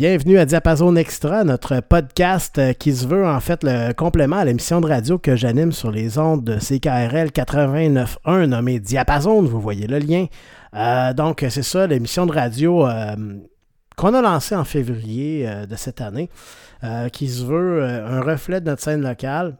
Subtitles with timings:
[0.00, 4.46] bienvenue à Diapason Extra, notre podcast euh, qui se veut en fait le complément à
[4.46, 9.86] l'émission de radio que j'anime sur les ondes de CKRL 89.1 nommée Diapason, vous voyez
[9.86, 10.24] le lien.
[10.74, 13.14] Euh, donc c'est ça, l'émission de radio euh,
[13.98, 16.30] qu'on a lancée en février de cette année,
[17.12, 19.58] qui se veut un reflet de notre scène locale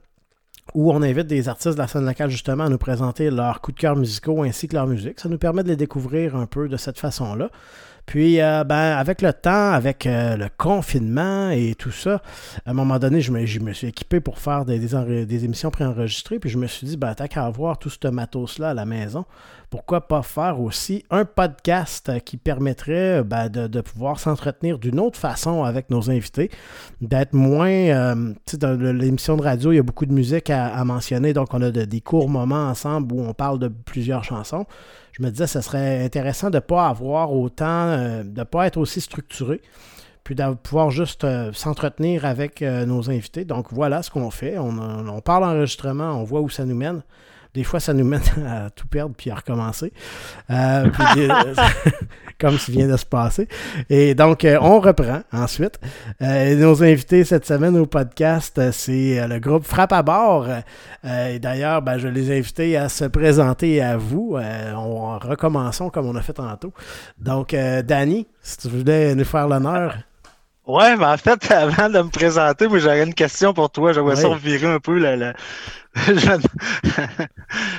[0.75, 3.75] où on invite des artistes de la scène locale justement à nous présenter leurs coups
[3.75, 5.21] de cœur musicaux ainsi que leur musique.
[5.21, 7.51] Ça nous permet de les découvrir un peu de cette façon-là.
[8.11, 12.21] Puis, euh, ben, avec le temps, avec euh, le confinement et tout ça,
[12.67, 16.41] à un moment donné, je me, suis équipé pour faire des, des, émissions préenregistrées.
[16.41, 19.27] Puis, je me suis dit, ben, t'as qu'à avoir tout ce matos-là à la maison.
[19.71, 25.63] Pourquoi pas faire aussi un podcast qui permettrait ben, de, pouvoir s'entretenir d'une autre façon
[25.63, 26.51] avec nos invités,
[27.01, 27.71] d'être moins.
[27.71, 31.33] Euh, tu sais, dans l'émission de radio, il y a beaucoup de musique à, mentionner.
[31.33, 34.67] Donc, on a des courts moments ensemble où on parle de plusieurs chansons
[35.13, 38.67] je me disais ce serait intéressant de ne pas avoir autant, euh, de ne pas
[38.67, 39.61] être aussi structuré,
[40.25, 43.45] puis de pouvoir juste euh, s'entretenir avec euh, nos invités.
[43.45, 44.59] Donc voilà ce qu'on fait.
[44.59, 47.03] On, on parle enregistrement, on voit où ça nous mène.
[47.55, 49.93] Des fois, ça nous mène à tout perdre puis à recommencer.
[50.51, 50.89] Euh,
[52.39, 53.49] comme ce vient de se passer.
[53.89, 55.79] Et donc, euh, on reprend ensuite.
[56.23, 60.47] Euh, nos invités cette semaine au podcast, c'est le groupe Frappe à bord.
[61.05, 64.39] et d'ailleurs, ben, je les ai invités à se présenter à vous.
[64.75, 66.73] on recommençons comme on a fait tantôt.
[67.19, 69.97] Donc, Danny, si tu voulais nous faire l'honneur.
[70.71, 73.93] Ouais, mais en fait, avant de me présenter, moi j'aurais une question pour toi.
[73.93, 75.17] J'aimerais ça revirer un peu la,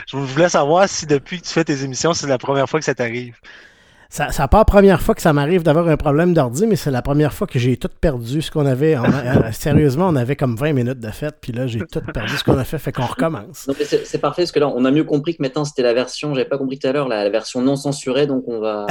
[0.07, 2.85] je voulais savoir si depuis que tu fais tes émissions, c'est la première fois que
[2.85, 3.35] ça t'arrive.
[4.09, 6.91] Ça n'est pas la première fois que ça m'arrive d'avoir un problème d'ordi, mais c'est
[6.91, 8.97] la première fois que j'ai tout perdu ce qu'on avait.
[8.97, 12.43] Euh, sérieusement, on avait comme 20 minutes de fête, puis là, j'ai tout perdu ce
[12.43, 13.69] qu'on a fait, fait qu'on recommence.
[14.03, 16.49] C'est parfait, parce que là, on a mieux compris que maintenant, c'était la version, j'avais
[16.49, 18.85] pas compris tout à l'heure, la, version non censurée, donc on va.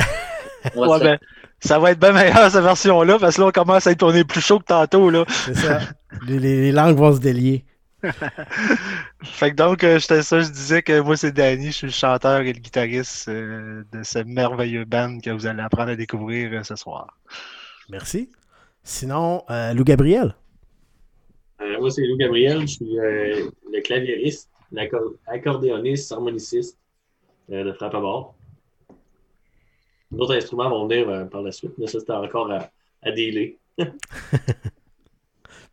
[0.74, 1.18] Ben,
[1.60, 4.24] ça va être bien meilleur, cette version-là, parce que là, on commence à être tourné
[4.24, 5.10] plus chaud que tantôt.
[5.28, 5.80] C'est ça.
[6.26, 7.64] les langues vont se délier.
[9.22, 11.92] fait que donc, euh, j'étais ça, je disais que moi, c'est Danny, je suis le
[11.92, 16.52] chanteur et le guitariste euh, de ce merveilleux band que vous allez apprendre à découvrir
[16.52, 17.18] euh, ce soir.
[17.90, 18.30] Merci.
[18.82, 19.44] Sinon,
[19.74, 20.34] Lou Gabriel.
[21.78, 26.78] moi, c'est Lou Gabriel, je suis le claviériste, l'accordéoniste, harmoniciste
[27.50, 28.34] de Frappe à bord.
[30.10, 32.70] D'autres instruments vont venir par la suite, mais ça, c'était encore à,
[33.02, 33.58] à dealer.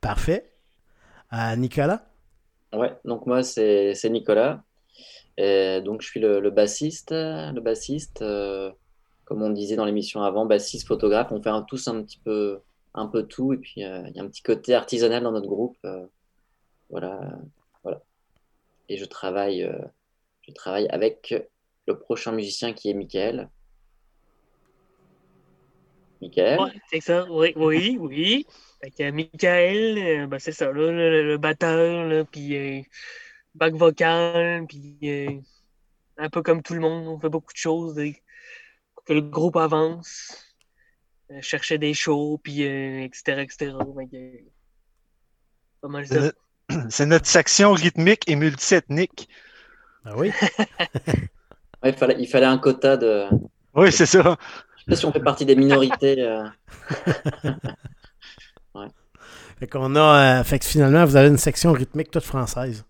[0.01, 0.51] Parfait.
[1.57, 2.05] Nicolas?
[2.73, 4.63] Ouais, donc moi c'est Nicolas.
[5.37, 8.71] Et donc je suis le, bassiste, le bassiste, euh,
[9.25, 11.31] comme on disait dans l'émission avant, bassiste, photographe.
[11.31, 12.59] On fait un, tous un petit peu,
[12.93, 13.53] un peu tout.
[13.53, 15.77] Et puis euh, il y a un petit côté artisanal dans notre groupe.
[15.85, 16.05] Euh,
[16.89, 17.19] voilà,
[17.83, 18.01] voilà.
[18.89, 19.69] Et je travaille,
[20.41, 21.35] je travaille avec
[21.87, 23.49] le prochain musicien qui est Michael.
[26.21, 26.59] Michael?
[26.59, 27.25] Ouais, c'est ça.
[27.29, 28.47] Oui, oui, oui.
[28.81, 32.81] Fait que Michael, euh, ben c'est ça, le, batteur, puis euh,
[33.55, 35.39] bac vocal, puis euh,
[36.17, 37.95] un peu comme tout le monde, on fait beaucoup de choses
[38.93, 40.55] pour que le groupe avance,
[41.41, 43.73] chercher des shows, puis etc., etc.
[45.81, 46.31] pas mal ça.
[46.89, 49.29] C'est notre section rythmique et multiethnique.
[50.05, 50.31] Ah oui?
[51.83, 53.25] il, fallait, il fallait un quota de.
[53.73, 54.37] Oui, c'est ça.
[54.87, 56.25] Je sais pas si on fait partie des minorités.
[59.59, 60.39] Fait qu'on a.
[60.39, 62.85] Euh, fait que finalement, vous avez une section rythmique toute française.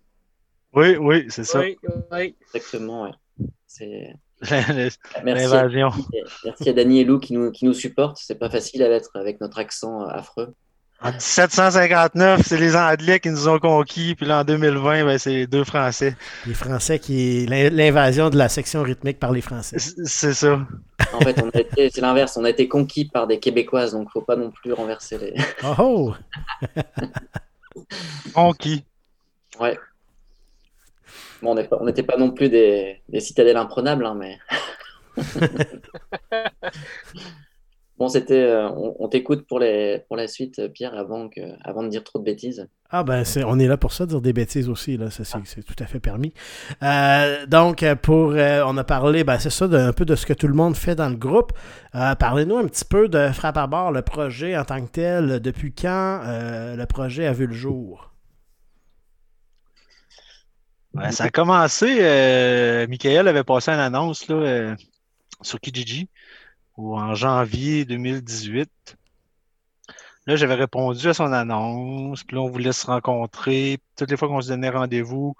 [0.74, 1.60] Oui, oui, c'est ça.
[1.60, 1.78] Oui,
[2.12, 2.36] oui.
[2.42, 3.46] Exactement, oui.
[3.66, 4.12] C'est.
[5.24, 5.90] L'invasion.
[6.44, 8.18] Merci à Dani et Lou qui nous, qui nous supportent.
[8.18, 10.54] C'est pas facile à être avec notre accent euh, affreux.
[11.00, 15.30] En 1759, c'est les Anglais qui nous ont conquis, puis là en 2020, ben, c'est
[15.30, 16.16] les deux Français.
[16.44, 17.46] Les Français qui.
[17.46, 19.76] L'invasion de la section rythmique par les Français.
[19.78, 20.66] C'est ça.
[21.12, 21.40] En fait,
[21.76, 22.36] c'est l'inverse.
[22.36, 25.34] On a été conquis par des Québécoises, donc faut pas non plus renverser les.
[25.78, 26.14] Oh!
[27.76, 27.82] oh!
[28.34, 28.84] conquis.
[29.60, 29.78] Ouais.
[31.40, 34.38] Bon, on n'était pas, non plus des, des citadelles imprenables, hein, mais.
[37.98, 41.88] Bon, c'était, euh, on, t'écoute pour, les, pour la suite, Pierre, avant, que, avant de
[41.88, 42.68] dire trop de bêtises.
[42.90, 45.64] Ah ben, c'est, on est là pour ça, dire des bêtises aussi, là, c'est, c'est
[45.64, 46.32] tout à fait permis.
[46.84, 50.32] Euh, donc, pour, euh, on a parlé, ben, c'est ça, un peu de ce que
[50.32, 51.52] tout le monde fait dans le groupe.
[51.92, 55.40] parlez-nous un petit peu de Frappe à bord, le projet en tant que tel.
[55.40, 58.12] Depuis quand le projet a vu le jour?
[60.94, 61.96] Ben, ça a commencé,
[62.88, 64.76] Michael avait passé une annonce là,
[65.42, 66.08] sur Kijiji
[66.78, 68.96] ou en janvier 2018.
[70.26, 73.80] Là, j'avais répondu à son annonce, puis là, on voulait se rencontrer.
[73.96, 75.34] Toutes les fois qu'on se donnait rendez-vous,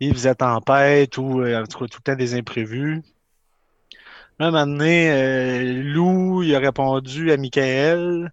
[0.00, 3.02] il faisait tempête ou euh, tout le temps des imprévus.
[4.38, 8.32] Là, un moment euh, Lou, a répondu à Michael.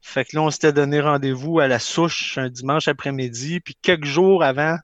[0.00, 3.60] Fait que là, on s'était donné rendez-vous à la souche un dimanche après-midi.
[3.60, 4.78] Puis quelques jours avant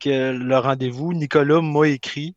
[0.00, 2.34] que le rendez-vous, Nicolas m'a écrit.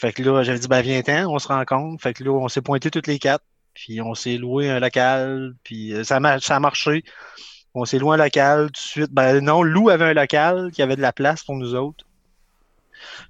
[0.00, 2.02] Fait que là, j'avais dit, ben viens-t'en, on se rencontre.
[2.02, 3.44] Fait que là, on s'est pointé toutes les quatre.
[3.74, 5.54] Puis on s'est loué un local.
[5.62, 7.04] Puis euh, ça, a, ça a marché.
[7.74, 9.10] On s'est loué un local tout de suite.
[9.12, 12.06] Ben non, Lou avait un local qui avait de la place pour nous autres.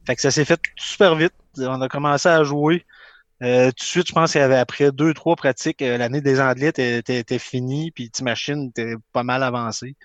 [0.06, 1.34] Fait que ça s'est fait super vite.
[1.58, 2.86] On a commencé à jouer.
[3.42, 6.20] Euh, tout de suite, je pense qu'il y avait après deux, trois pratiques, euh, l'année
[6.20, 9.96] des Anglais était, finie, puis T-Machine était pas mal avancée.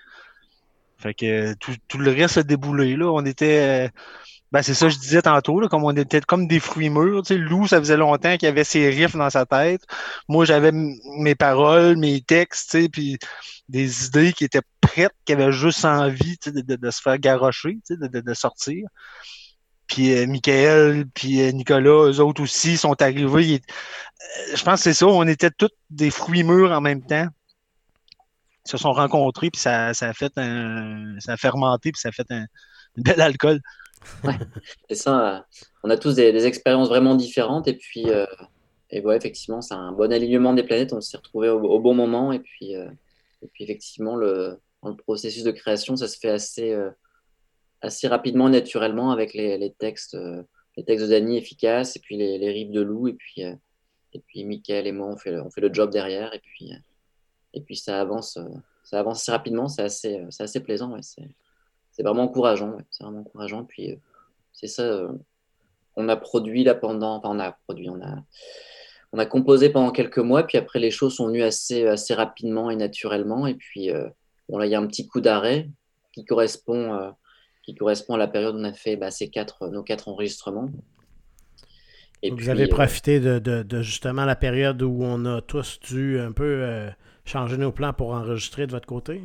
[0.97, 2.95] Fait que tout, tout, le reste a déboulé.
[2.95, 3.11] Là.
[3.11, 3.91] On était.
[4.51, 7.23] Ben, c'est ça que je disais tantôt, là, comme on était comme des fruits mûrs.
[7.23, 9.81] Tu sais, Lou, ça faisait longtemps qu'il avait ses riffs dans sa tête.
[10.29, 13.17] Moi, j'avais mes paroles, mes textes, tu sais, puis
[13.67, 18.21] des idées qui étaient prêtes, qui avaient juste envie de, de, se faire garrocher, de,
[18.21, 18.87] de, sortir.
[19.87, 23.61] Puis euh, Michael, puis euh, Nicolas, eux autres aussi sont arrivés.
[23.61, 27.27] Euh, je pense que c'est ça, on était tous des fruits mûrs en même temps.
[28.65, 31.15] Ils se sont rencontrés, puis ça, ça a fait un.
[31.19, 32.45] ça a fermenté, puis ça a fait un,
[32.97, 33.59] bel alcool.
[34.23, 34.33] Ouais,
[34.89, 35.45] c'est ça.
[35.83, 38.05] On a tous des, expériences vraiment différentes, et puis,
[38.89, 40.93] et ouais, effectivement, c'est un bon alignement des planètes.
[40.93, 45.51] On s'est retrouvés au, bon moment, et puis, et puis effectivement, le, le processus de
[45.51, 46.75] création, ça se fait assez
[47.85, 50.43] assez rapidement, naturellement, avec les, textes, euh,
[50.77, 53.55] les textes de Danny efficaces, et puis les, les rives de Lou, et puis, euh,
[54.13, 56.73] et puis Michael et moi, on fait, le, on fait le job derrière, et puis,
[56.73, 56.77] euh,
[57.53, 58.37] et puis ça avance,
[58.83, 61.01] ça avance rapidement, c'est assez, assez plaisant, ouais,
[61.95, 63.97] c'est vraiment encourageant, c'est vraiment encourageant, puis
[64.53, 65.07] c'est ça,
[65.95, 68.23] on a produit là pendant, enfin on a produit, on a,
[69.13, 72.69] on a composé pendant quelques mois, puis après les choses sont venues assez, assez rapidement
[72.69, 73.91] et naturellement, et puis
[74.49, 75.69] bon là il y a un petit coup d'arrêt
[76.13, 77.13] qui correspond
[77.65, 80.69] qui correspond à la période où on a fait bah, ces quatre, nos quatre enregistrements.
[82.21, 86.31] Et vous avez euh, profité de, justement la période où on a tous dû un
[86.31, 86.89] peu euh,
[87.25, 89.21] changer nos plans pour enregistrer de votre côté?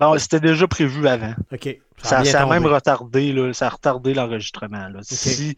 [0.00, 1.34] Bon, c'était déjà prévu avant.
[1.52, 1.78] OK.
[2.02, 4.88] Ça, a, même retardé, là, ça a retardé l'enregistrement.
[5.02, 5.54] S'il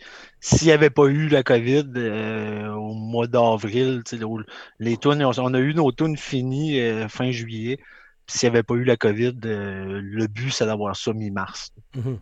[0.63, 4.03] n'y avait pas eu la COVID euh, au mois d'avril,
[4.81, 7.79] les tunes, on, a eu nos tunes finies fin juillet
[8.27, 11.73] s'il n'y avait pas eu la COVID, euh, le but, c'est d'avoir ça mi-mars.
[11.95, 12.15] Mm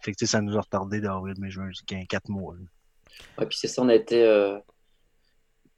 [0.00, 2.54] Fait que ça nous a retardé d'avril, mai, juin, jusqu'à quatre mois.
[3.38, 4.58] Ouais, puis c'est ça, on a été euh,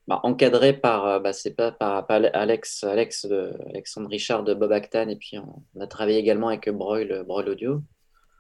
[0.09, 3.27] bah, encadré par, euh, bah, pas, par, Alex, Alex
[3.71, 7.83] Alexandre Richard de Bob Actan, et puis on, a travaillé également avec Broil, Broil Audio.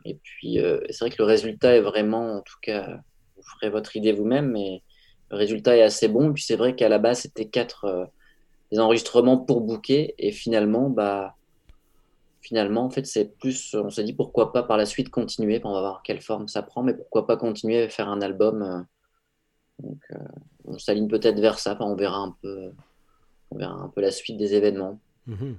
[0.05, 0.59] Et puis
[0.89, 2.99] c'est vrai que le résultat est vraiment, en tout cas,
[3.37, 4.83] vous ferez votre idée vous-même, mais
[5.31, 6.31] le résultat est assez bon.
[6.31, 8.09] Et puis c'est vrai qu'à la base, c'était quatre
[8.73, 10.15] des enregistrements pour booker.
[10.19, 11.35] Et finalement, bah,
[12.41, 15.61] finalement, en fait, c'est plus, on s'est dit pourquoi pas par la suite continuer.
[15.65, 18.87] On va voir quelle forme ça prend, mais pourquoi pas continuer à faire un album.
[19.81, 20.19] Donc, euh,
[20.65, 21.77] on s'aligne peut-être vers ça.
[21.81, 22.73] on verra un peu,
[23.51, 24.99] on verra un peu la suite des événements.
[25.29, 25.55] Mm-hmm.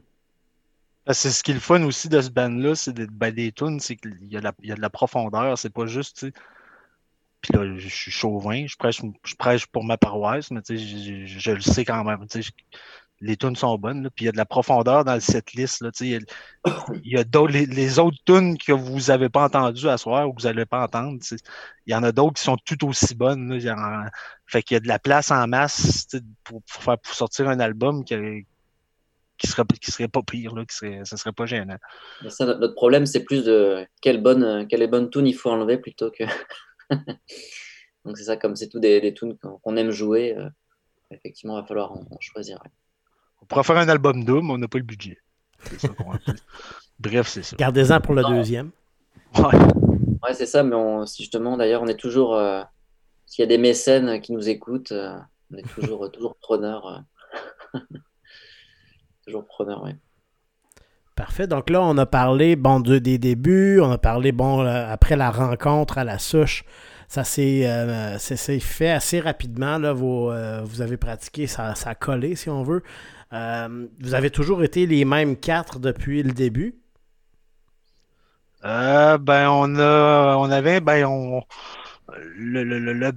[1.06, 3.52] Ah, c'est ce qui est le fun aussi de ce band-là, c'est des, ben, des
[3.52, 5.58] tunes, c'est qu'il y, a de la profondeur.
[5.58, 6.28] C'est pas juste,
[7.42, 11.26] puis là, je suis chauvin, je prêche, je prêche pour ma paroisse, mais je, je,
[11.26, 12.22] je, le sais quand même
[13.22, 15.84] les tunes sont bonnes, puis il y a de la profondeur dans cette liste.
[16.02, 16.26] Il
[17.04, 20.42] y a, d'autres, les, autres tunes que vous n'avez pas entendues à soir ou que
[20.42, 21.20] vous n'allez pas entendre,
[21.86, 23.58] il y en a d'autres qui sont tout aussi bonnes.
[23.58, 24.10] Là,
[24.46, 26.08] fait qu'il y a de la place en masse
[26.44, 28.16] pour, faire, sortir un album qui,
[29.38, 31.78] qui serait, qui serait pas pire, là, qui serait, ça serait pas gênant.
[32.30, 36.12] ça, notre problème, c'est plus de quelle bonne, quelle bonne tune il faut enlever plutôt
[36.12, 36.24] que.
[38.06, 40.50] Donc c'est ça, comme c'est tout des, des tunes qu'on aime jouer, euh,
[41.12, 42.62] effectivement, il va falloir en, choisir.
[43.41, 45.17] On pourrait faire un album Doom, mais on n'a pas le budget.
[47.00, 47.55] Bref, c'est ça.
[47.58, 48.72] Gardez-en pour le deuxième.
[49.38, 49.58] Ouais.
[50.24, 52.36] Ouais, c'est ça, mais on, justement, d'ailleurs, on est toujours.
[52.36, 52.62] Euh,
[53.25, 55.17] s'il y a des mécènes qui nous écoutent, euh,
[55.53, 57.05] on est toujours, toujours preneur.
[57.75, 57.79] Euh,
[59.25, 59.91] toujours preneur, oui.
[61.15, 61.48] Parfait.
[61.48, 65.98] Donc là, on a parlé bon, des débuts, on a parlé bon, après la rencontre
[65.98, 66.63] à la souche.
[67.10, 69.78] Ça s'est fait assez rapidement.
[69.80, 70.30] Là, vous,
[70.80, 72.84] avez pratiqué, ça, a collé, si on veut.
[73.34, 76.75] Euh, vous avez toujours été les mêmes quatre depuis le début?
[78.63, 81.42] Euh, ben, on a, on avait, ben, on,
[82.36, 83.12] le, le,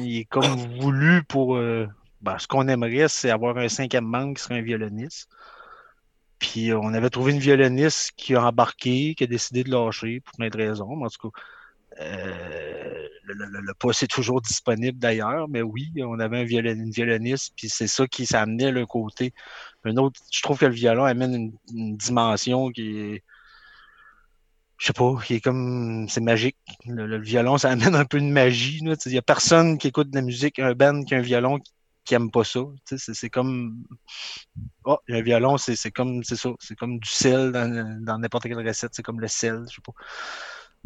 [0.00, 1.86] il est comme voulu pour, euh,
[2.20, 5.28] ben, ce qu'on aimerait, c'est avoir un cinquième membre qui serait un violoniste.
[6.38, 10.34] Puis on avait trouvé une violoniste qui a embarqué, qui a décidé de lâcher pour
[10.36, 11.04] plein de raisons.
[11.04, 11.40] en tout cas,
[12.00, 17.68] euh, le, poste est toujours disponible d'ailleurs, mais oui, on avait un une violoniste, puis
[17.68, 19.32] c'est ça qui s'amenait le côté.
[19.84, 23.24] Un autre, je trouve que le violon amène une, dimension qui est,
[24.78, 26.56] je sais pas, qui est comme, c'est magique.
[26.86, 28.80] Le, violon, ça amène un peu de magie.
[28.82, 31.58] Il n'y a personne qui écoute de la musique, un band qui a un violon
[32.04, 32.60] qui aiment pas ça.
[32.96, 33.84] C'est comme.
[34.84, 36.50] Oh, un violon, c'est comme c'est ça.
[36.58, 38.94] C'est comme du sel dans n'importe quelle recette.
[38.94, 39.92] C'est comme le sel, je sais pas.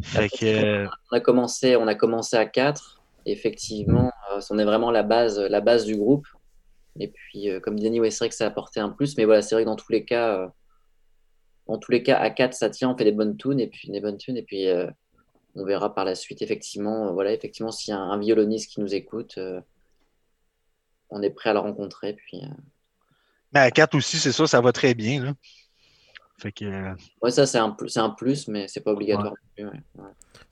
[0.01, 3.01] Fait que, on, a commencé, on a commencé à 4.
[3.25, 6.27] Effectivement, euh, on est vraiment la base, la base du groupe.
[6.99, 9.17] Et puis, euh, comme Danny, ouais, c'est vrai que ça a apporté un plus.
[9.17, 10.47] Mais voilà, c'est vrai que dans tous les cas, euh,
[11.67, 13.89] dans tous les cas, à 4, ça tient, on fait des bonnes tunes et puis
[13.89, 14.37] des bonnes tunes.
[14.37, 14.67] Et puis,
[15.55, 18.93] on verra par la suite, effectivement, voilà, effectivement, s'il y a un, violoniste qui nous
[18.93, 19.39] écoute,
[21.09, 22.13] on est prêt à le rencontrer.
[22.13, 22.41] Puis,
[23.53, 25.23] Mais à 4 aussi, c'est ça, ça va très bien.
[25.23, 25.33] Là.
[26.37, 26.65] Fait que...
[27.21, 29.33] Ouais, ça, c'est un, un, plus, mais c'est pas obligatoire.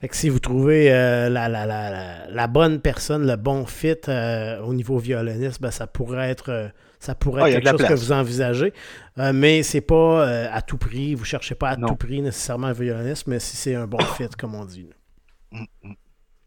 [0.00, 3.96] Fait que si vous trouvez euh, la, la, la, la, bonne personne, le bon fit
[4.08, 7.88] euh, au niveau violoniste, ben, ça pourrait être, euh, ça pourrait ah, être quelque chose
[7.88, 8.72] que vous envisagez.
[9.16, 11.14] mais c'est pas à tout prix.
[11.14, 14.28] Vous cherchez pas à tout prix nécessairement un violoniste, mais si c'est un bon fit,
[14.38, 14.88] comme on dit.
[15.52, 15.94] Mm, mm.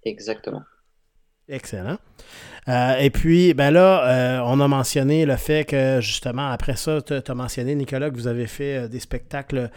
[0.04, 0.64] Exactement.
[1.50, 1.98] Excellent.
[2.68, 7.02] Euh, et puis, ben là, euh, on a mentionné le fait que, justement, après ça,
[7.02, 9.70] tu as mentionné, Nicolas, que vous avez fait euh, des spectacles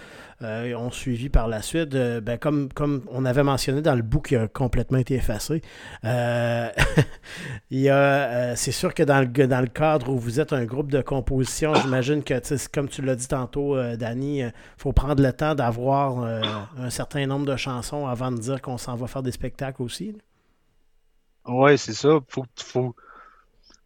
[0.42, 1.90] ont suivi par la suite.
[1.90, 5.60] ben, comme, comme on avait mentionné dans le bout qui a complètement été effacé,
[6.02, 6.72] c'est
[8.72, 12.22] sûr que dans le, dans le cadre où vous êtes un groupe de composition, j'imagine
[12.22, 12.40] que,
[12.72, 17.44] comme tu l'as dit tantôt, Danny, il faut prendre le temps d'avoir un certain nombre
[17.44, 20.16] de chansons avant de dire qu'on s'en va faire des spectacles aussi.
[21.50, 22.20] Ouais, c'est ça.
[22.28, 22.94] Faut.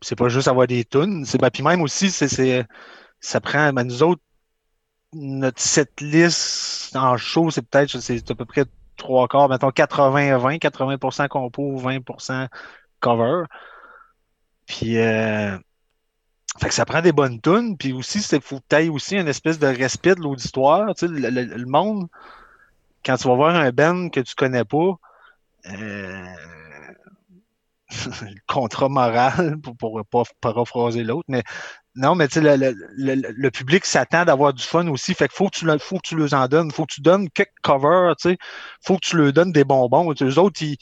[0.00, 1.24] C'est pas juste avoir des tunes.
[1.40, 2.66] Ben, puis même aussi, c'est,
[3.20, 3.72] ça prend.
[3.72, 4.22] Ben, nous autres,
[5.14, 8.64] notre set list en show, c'est peut-être c'est à peu près
[8.96, 12.48] trois quarts, mettons 80-20, 80%, compo, 20%
[13.00, 13.44] cover.
[14.66, 15.56] Puis euh,
[16.58, 17.76] fait que ça prend des bonnes tunes.
[17.76, 20.94] Puis aussi, il faut que aussi une espèce de respect de l'auditoire.
[20.94, 22.08] Tu sais, le, monde,
[23.04, 24.98] quand tu vas voir un band que tu connais pas,
[25.66, 26.26] euh,
[27.03, 27.03] le
[28.48, 31.42] contrat moral pour, pour pas paraphraser l'autre, mais
[31.96, 35.14] non, mais tu sais, le, le, le, public s'attend d'avoir du fun aussi.
[35.14, 36.72] Fait qu'il faut que tu, faut que tu leur en donnes.
[36.72, 38.38] Faut que tu donnes quelques covers, tu sais.
[38.84, 40.12] Faut que tu leur donnes des bonbons.
[40.20, 40.76] Les autres, ils,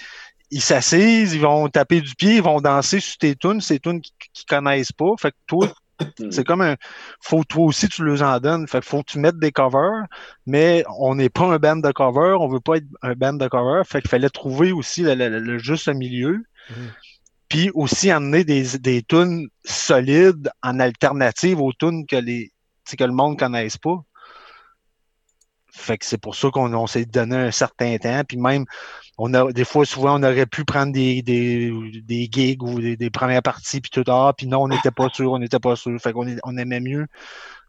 [0.51, 4.01] ils s'assisent, ils vont taper du pied, ils vont danser sur tes tunes, ces tunes
[4.01, 5.13] qu'ils connaissent pas.
[5.19, 5.69] Fait que toi,
[6.31, 6.77] c'est comme un.
[7.21, 8.67] Faut toi aussi, tu leur en donnes.
[8.67, 10.07] Fait qu'il faut que tu mettes des covers,
[10.47, 13.49] mais on n'est pas un band de covers, on veut pas être un band de
[13.49, 13.87] covers.
[13.87, 16.43] Fait qu'il fallait trouver aussi le, juste milieu.
[16.71, 16.91] Mm-hmm.
[17.49, 22.53] Puis aussi amener des, des tunes solides en alternative aux tunes que les
[22.97, 24.03] que le monde ne connaisse pas.
[25.75, 28.23] Fait que c'est pour ça qu'on s'est donné un certain temps.
[28.29, 28.67] Puis même,
[29.17, 33.11] on a des fois, souvent, on aurait pu prendre des, des, des gigs ou des,
[33.11, 34.35] premières parties, puis tout ça.
[34.37, 35.99] Puis non, on n'était pas sûr, on n'était pas sûr.
[35.99, 37.07] Fait qu'on on aimait mieux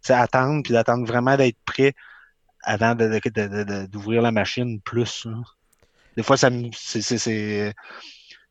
[0.09, 1.93] attendre, puis d'attendre vraiment d'être prêt
[2.61, 5.27] avant d'ouvrir la machine plus.
[6.17, 7.73] Des fois, ça c'est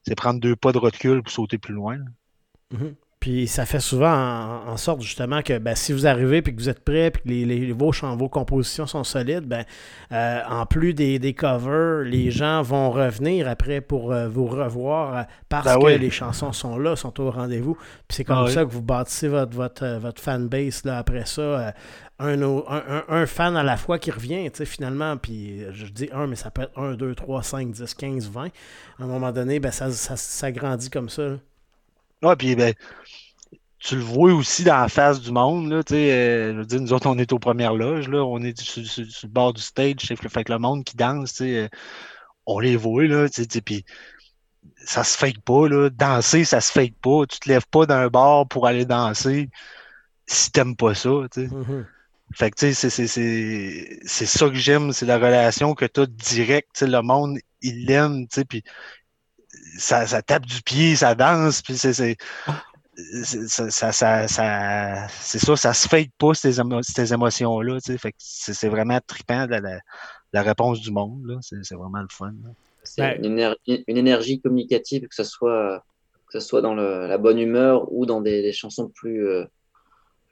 [0.03, 1.99] c'est prendre deux pas de recul pour sauter plus loin.
[2.73, 2.95] Mhm.
[3.23, 4.13] Puis ça fait souvent
[4.67, 7.21] en, sorte justement que ben, si vous arrivez et que vous êtes prêt et que
[7.25, 9.65] les, les, vos, vos compositions sont solides, ben,
[10.11, 15.17] euh, en plus des, des, covers, les gens vont revenir après pour euh, vous revoir
[15.17, 17.77] euh, parce ben que les chansons sont là, sont au rendez-vous.
[18.09, 21.73] Puis c'est comme ah ça que vous bâtissez votre, votre, votre fanbase là, après ça.
[22.23, 26.09] Un, un, un, fan à la fois qui revient, tu sais, finalement, puis je dis
[26.13, 28.45] un, mais ça peut être 1, 2, 3, 5, 10, 15, 20.
[28.45, 28.49] À
[29.01, 31.39] un moment donné, ben, ça, ça, ça grandit comme ça.
[32.23, 32.75] Ouais, puis ben,
[33.79, 35.69] tu le vois aussi dans la face du monde.
[35.69, 38.59] Là, euh, je veux dire, nous autres, on est aux premières loges, là, on est
[38.61, 41.69] sur, le bord du stage, fait que le monde qui danse, euh,
[42.47, 43.27] on les voit, là,
[43.65, 43.85] puis
[44.85, 45.91] ça se fake pas, là.
[45.91, 47.27] Danser, ça se fake pas.
[47.27, 49.51] Tu te lèves pas d'un bar pour aller danser
[50.27, 51.09] si t'aimes pas ça.
[51.09, 51.85] Mm-hmm.
[52.35, 56.81] Fait que tu sais, c'est ça que j'aime, c'est la relation que tu as direct.
[56.81, 58.63] Le monde, il l'aime, puis
[59.79, 62.17] ça, ça tape du pied, ça danse, puis c'est
[63.47, 67.79] ça, ça, ça, c'est ça, ça se fake pas ces, ces émotions-là.
[68.19, 69.81] C'est vraiment trippant la,
[70.33, 71.39] la, réponse du monde.
[71.41, 72.35] C'est vraiment le fun.
[72.83, 75.85] C'est une, une, énergie communicative, que ce soit,
[76.27, 79.45] que ce soit dans le, la bonne humeur ou dans des, chansons plus, euh,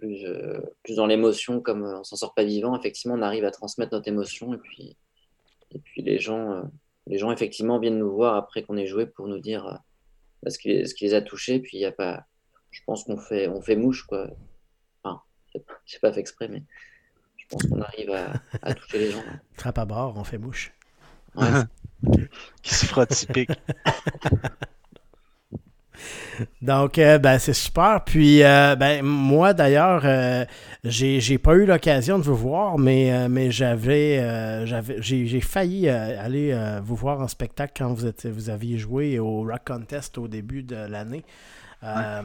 [0.00, 2.76] plus, euh, plus dans l'émotion, comme euh, on s'en sort pas vivant.
[2.78, 4.96] Effectivement, on arrive à transmettre notre émotion et puis,
[5.72, 6.64] et puis les gens
[7.06, 10.58] les gens effectivement viennent nous voir après qu'on ait joué pour nous dire euh, ce,
[10.58, 11.58] qui, ce, qui, les a touchés.
[11.58, 12.24] Puis il y a pas,
[12.70, 14.28] je pense qu'on fait, on fait mouche quoi.
[15.02, 15.20] Enfin,
[15.84, 16.62] je pas fait exprès, mais
[17.36, 18.10] je pense qu'on arrive
[18.62, 19.22] à, toucher les gens.
[19.56, 20.72] Trappe à bord, on fait mouche.
[22.62, 23.50] qui se fera typique.
[26.62, 28.02] Donc, euh, ben, c'est super.
[28.04, 30.44] Puis, euh, ben, moi, d'ailleurs, euh,
[30.84, 37.20] j'ai pas eu l'occasion de vous voir, mais, j'avais, j'avais j'ai failli aller vous voir
[37.20, 41.24] en spectacle quand vous, étiez, vous aviez joué au Rock Contest au début de l'année.
[41.82, 42.22] Euh,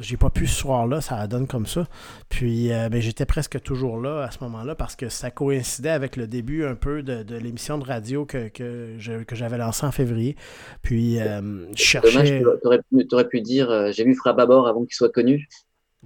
[0.00, 1.86] j'ai pas pu ce soir-là, ça donne comme ça.
[2.28, 6.16] Puis euh, ben, j'étais presque toujours là à ce moment-là parce que ça coïncidait avec
[6.16, 8.96] le début un peu de, l'émission de radio que, que,
[9.32, 10.36] j'avais lancée en février.
[10.82, 12.40] Puis euh, je cherchais.
[12.40, 15.48] Dommage, tu aurais pu dire j'ai vu Frababor avant qu'il soit connu.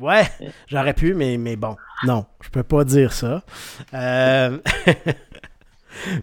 [0.00, 0.24] Ouais,
[0.66, 3.42] j'aurais pu, mais, mais bon, non, je peux pas dire ça.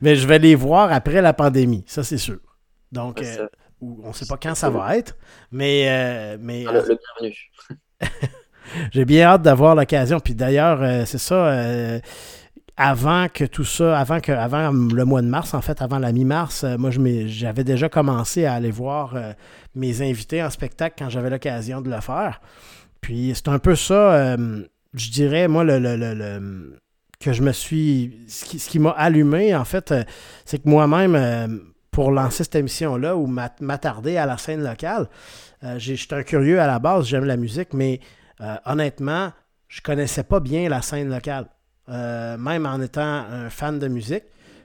[0.01, 2.39] mais je vais les voir après la pandémie, ça c'est sûr.
[2.91, 3.23] Donc,
[3.81, 5.17] on ne sait pas quand ça va être,
[5.51, 5.85] mais.
[5.87, 6.81] Euh, mais ah, le,
[7.19, 7.37] bienvenu.
[8.91, 10.19] J'ai bien hâte d'avoir l'occasion.
[10.19, 11.47] Puis d'ailleurs, euh, c'est ça.
[11.47, 11.99] Euh,
[12.77, 16.11] avant que tout ça, avant, que, avant le mois de mars, en fait, avant la
[16.11, 16.89] mi-mars, moi,
[17.25, 19.15] j'avais déjà commencé à aller voir
[19.75, 22.41] mes invités en spectacle quand j'avais l'occasion de le faire.
[23.01, 24.35] Puis c'est un peu ça,
[24.95, 26.79] je dirais, moi, le,
[27.19, 28.25] que je me suis.
[28.27, 29.93] Ce qui, ce qui m'a allumé, en fait,
[30.45, 35.07] c'est que moi-même pour lancer cette émission-là ou m'attarder à la scène locale.
[35.63, 37.99] Euh, J'étais un curieux à la base, j'aime la musique, mais
[38.39, 39.31] euh, honnêtement,
[39.67, 41.47] je connaissais pas bien la scène locale,
[41.89, 44.23] euh, même en étant un fan de musique.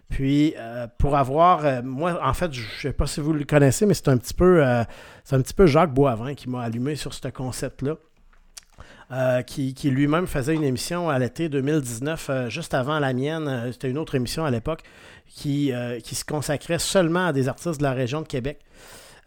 [0.08, 0.54] Puis
[0.98, 4.06] pour avoir, moi en fait, je ne sais pas si vous le connaissez, mais c'est
[4.06, 4.86] un petit peu, un
[5.24, 7.96] petit peu Jacques Boivin qui m'a allumé sur ce concept-là.
[9.48, 13.72] qui lui-même faisait une émission à l'été 2019, juste avant la mienne.
[13.72, 14.84] C'était une autre émission à l'époque
[15.28, 18.60] qui, euh, qui se consacrait seulement à des artistes de la région de Québec.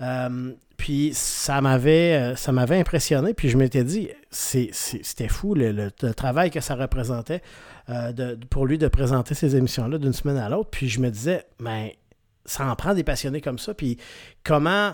[0.01, 3.33] Euh, puis ça m'avait euh, ça m'avait impressionné.
[3.33, 7.41] Puis je m'étais dit, c'était fou le, travail que ça représentait
[7.89, 10.69] de, pour lui de présenter ces émissions-là d'une semaine à l'autre.
[10.69, 11.97] Puis je me disais, mais
[12.45, 13.73] ça en prend des passionnés comme ça.
[13.73, 13.97] Puis
[14.43, 14.93] comment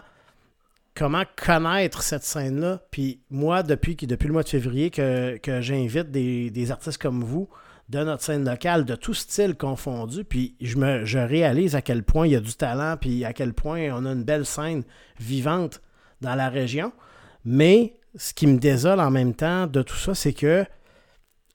[0.96, 2.82] comment connaître cette scène-là?
[2.90, 7.22] Puis moi, depuis, depuis le mois de février que, que j'invite des, des, artistes comme
[7.24, 7.50] vous
[7.90, 10.24] de notre scène locale, de tout style confondu.
[10.24, 13.34] Puis je, me, je réalise à quel point il y a du talent, puis à
[13.34, 14.84] quel point on a une belle scène
[15.20, 15.82] vivante
[16.22, 16.92] dans la région.
[17.44, 20.66] Mais ce qui me désole en même temps de tout ça, c'est que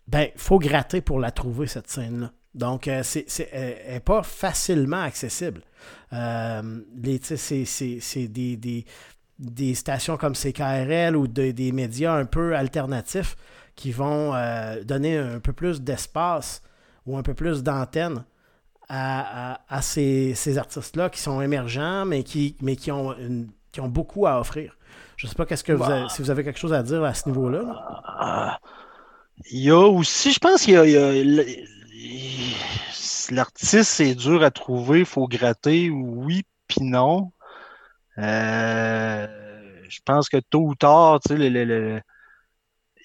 [0.07, 2.33] ben, faut gratter pour la trouver, cette scène-là.
[2.55, 5.63] Donc, euh, c'est, elle n'est pas facilement accessible.
[6.13, 6.81] Euh,
[7.23, 8.85] c'est, des, des,
[9.39, 13.37] des, stations comme CKRL ou des médias un peu alternatifs
[13.77, 16.63] qui vont euh, donner un peu plus d'espace
[17.07, 18.25] ou un peu plus d'antenne
[18.89, 23.15] à, ces, artistes-là qui sont émergents, mais qui, mais qui, ont,
[23.71, 24.77] qui ont beaucoup à offrir.
[25.17, 27.05] Je ne sais pas qu'est-ce que vous avez, si vous avez quelque chose à dire
[27.05, 28.59] à ce niveau-là.
[29.51, 31.13] Il y a aussi, je pense qu'il y a,
[33.31, 37.33] l'artiste, c'est dur à trouver, il faut gratter, oui, puis non.
[38.19, 39.27] Euh,
[39.89, 42.01] je pense que tôt ou tard, tu sais, le,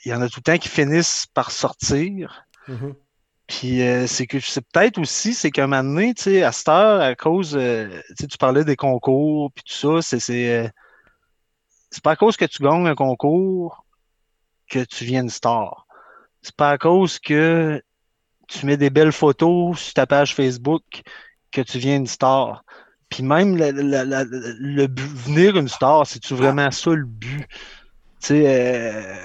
[0.05, 2.45] il y en a tout le temps qui finissent par sortir.
[2.69, 2.93] Mm-hmm.
[3.47, 6.51] Puis euh, c'est que c'est peut-être aussi, c'est qu'à un moment donné, tu sais, à
[6.51, 10.67] cette heure, à cause, euh, tu parlais des concours, puis tout ça, c'est c'est euh,
[11.91, 13.85] c'est pas à cause que tu gagnes un concours
[14.69, 15.85] que tu viens une star.
[16.41, 17.81] C'est pas à cause que
[18.47, 20.83] tu mets des belles photos sur ta page Facebook
[21.51, 22.63] que tu viens une star.
[23.09, 27.47] Puis même le, le, venir une star, c'est-tu vraiment ça le but?
[28.19, 29.19] Tu sais,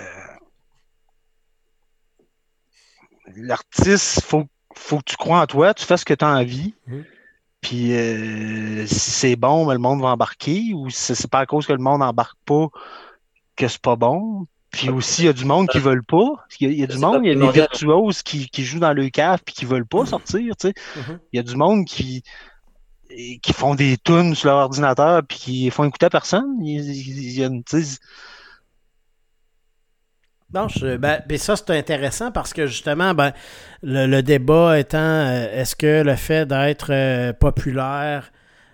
[3.36, 6.74] l'artiste, faut, faut que tu crois en toi, tu fais ce que tu as envie.
[6.86, 7.04] Mhm.
[7.60, 10.72] Puis euh, si c'est bon, ben, le monde va embarquer.
[10.74, 12.68] Ou si c'est pas à cause que le monde n'embarque pas
[13.56, 14.46] que c'est pas bon.
[14.70, 16.46] Puis aussi, il y a du monde qui ne veulent pas.
[16.60, 19.40] Il y a, du monde, il y a des virtuoses qui, jouent dans le cave
[19.46, 20.54] et qui ne veulent pas sortir.
[20.64, 21.18] Mhm.
[21.32, 22.22] Il y a du monde qui,
[23.42, 26.56] qui font des tunes sur leur ordinateur puis qui font écouter à personne.
[26.62, 27.64] Il, y a une,
[30.52, 33.32] non, ben, ben, ça, c'est intéressant parce que justement, ben,
[33.82, 38.32] le, débat étant euh, est-ce que le fait d'être euh, populaire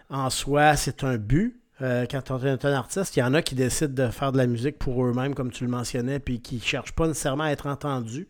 [0.09, 1.61] en soi, c'est un but?
[1.83, 4.39] Euh, quand on est un artiste, il y en a qui décident de faire de
[4.39, 7.51] la musique pour eux-mêmes, comme tu le mentionnais, puis qui ne cherchent pas nécessairement à
[7.51, 8.27] être entendus,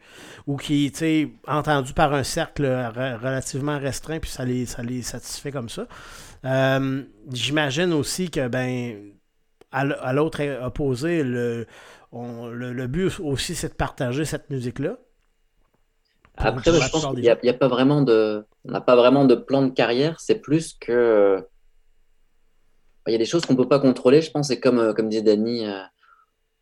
[0.48, 5.02] ou qui, tu sais, entendus par un cercle relativement restreint, puis ça les, ça les
[5.02, 5.86] satisfait comme ça.
[7.30, 8.96] J'imagine aussi que, ben,
[9.72, 11.66] à l'autre opposé, le,
[12.12, 14.98] le, but aussi, c'est de partager cette musique-là.
[16.36, 19.62] Après, je pense qu'il n'y a, pas vraiment de, on n'a pas vraiment de plan
[19.62, 20.20] de carrière.
[20.20, 21.42] C'est plus que,
[23.06, 24.20] il y a des choses qu'on ne peut pas contrôler.
[24.20, 25.80] Je pense, c'est comme, euh, comme disait Danny, euh,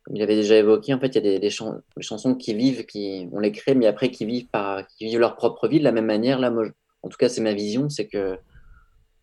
[0.03, 0.93] comme il avait déjà évoqué.
[0.93, 3.87] En fait, il y a des, des, chansons qui vivent, qui, on les crée, mais
[3.87, 6.39] après qui vivent par, qui vivent leur propre vie de la même manière.
[6.39, 6.65] Là, moi,
[7.03, 8.37] en tout cas, c'est ma vision, c'est que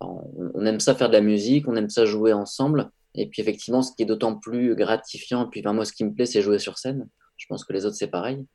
[0.01, 2.91] on aime ça faire de la musique, on aime ça jouer ensemble.
[3.15, 6.27] Et puis effectivement, ce qui est d'autant plus gratifiant, puis moi ce qui me plaît,
[6.27, 7.09] c'est jouer sur scène.
[7.37, 8.47] Je pense que les autres, c'est pareil.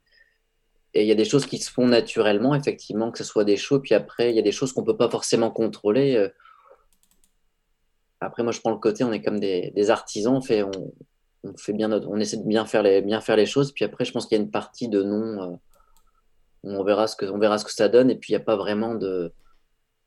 [0.93, 3.57] Et il y a des choses qui se font naturellement, effectivement, que ce soit des
[3.57, 6.15] shows, puis après, il y a des choses qu'on ne peut pas forcément contrôler.
[6.15, 6.29] Euh.
[8.19, 11.73] Après, moi, je prends le côté, on est comme des, artisans, on, fait, on, fait
[11.73, 13.73] bien on essaie de bien faire les, bien faire les choses.
[13.73, 15.53] Puis après, je pense qu'il y a une partie de non.
[15.53, 15.55] euh,
[16.63, 18.09] on verra ce que, on verra ce que ça donne.
[18.09, 19.31] Et puis il n'y a pas vraiment de,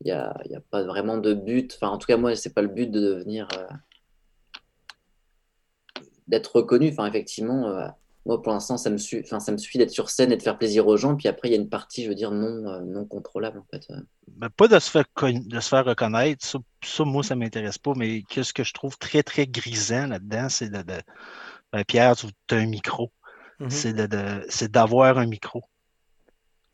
[0.00, 1.74] il y a, y a pas vraiment de but.
[1.76, 3.66] Enfin, en tout cas, moi, c'est pas le but de devenir, euh,
[6.30, 6.88] d'être reconnu.
[6.90, 7.88] Enfin, effectivement, euh,
[8.26, 9.22] moi, pour l'instant, ça me suffit.
[9.24, 11.16] Enfin, ça me suffit d'être sur scène et de faire plaisir aux gens.
[11.16, 13.66] Puis après, il y a une partie, je veux dire, non, euh, non contrôlable en
[13.70, 13.86] fait.
[14.28, 17.92] Ben, pas de se faire, de se faire reconnaître, ça, ça, moi, ça m'intéresse pas,
[17.96, 21.02] mais qu'est-ce que je trouve très, très grisant là-dedans, c'est de, de-
[21.72, 23.12] ben, Pierre, tu as un micro.
[23.58, 23.70] Mhm.
[23.70, 25.62] C'est de, de- c'est d'avoir un micro.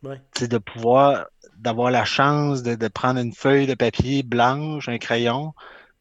[0.02, 0.20] Ouais.
[0.36, 4.98] C'est de pouvoir, d'avoir la chance de, de prendre une feuille de papier blanche, un
[4.98, 5.52] crayon,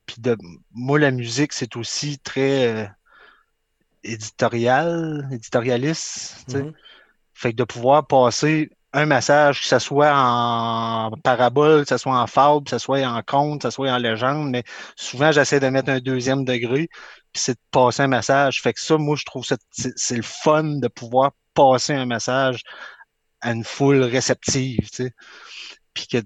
[0.05, 0.37] puis de,
[0.73, 2.87] moi, la musique, c'est aussi très euh,
[4.05, 6.53] éditorial, éditorialiste.
[6.53, 6.73] Mhm.
[7.33, 12.17] Fait que de pouvoir passer un message, que ce soit en parabole, que ce soit
[12.17, 14.63] en fable, que ce soit en conte, que ce soit en légende, mais
[14.95, 16.87] souvent j'essaie de mettre un deuxième degré,
[17.33, 18.61] puis c'est de passer un message.
[18.61, 22.61] Fait que ça, moi, je trouve ça, c'est le fun de pouvoir passer un message
[23.41, 25.13] à une foule réceptive, tu sais.
[25.93, 26.17] Puis que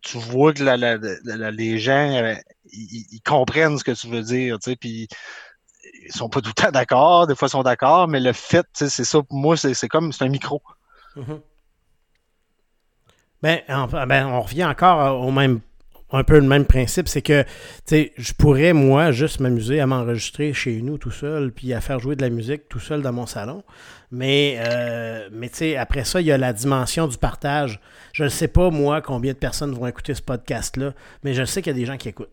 [0.00, 2.34] tu, vois que la- la- la- la- les gens, euh,
[2.72, 5.08] ils, ils comprennent ce que tu veux dire, tu sais, puis
[6.06, 8.66] ils sont pas tout le temps d'accord, des fois ils sont d'accord, mais le fait,
[8.72, 10.62] c'est ça, pour moi, c'est comme, c'est un micro.
[11.16, 11.40] Mhm.
[13.42, 15.60] Ben, en- ben, on revient encore euh, au même
[16.12, 17.44] un peu le même principe, c'est que
[17.90, 22.14] je pourrais moi juste m'amuser à m'enregistrer chez nous tout seul, puis à faire jouer
[22.14, 23.64] de la musique tout seul dans mon salon.
[24.12, 27.80] Mais, euh, mais après ça, il y a la dimension du partage.
[28.12, 30.92] Je ne sais pas, moi, combien de personnes vont écouter ce podcast-là,
[31.24, 32.30] mais je sais qu'il y a des gens qui écoutent.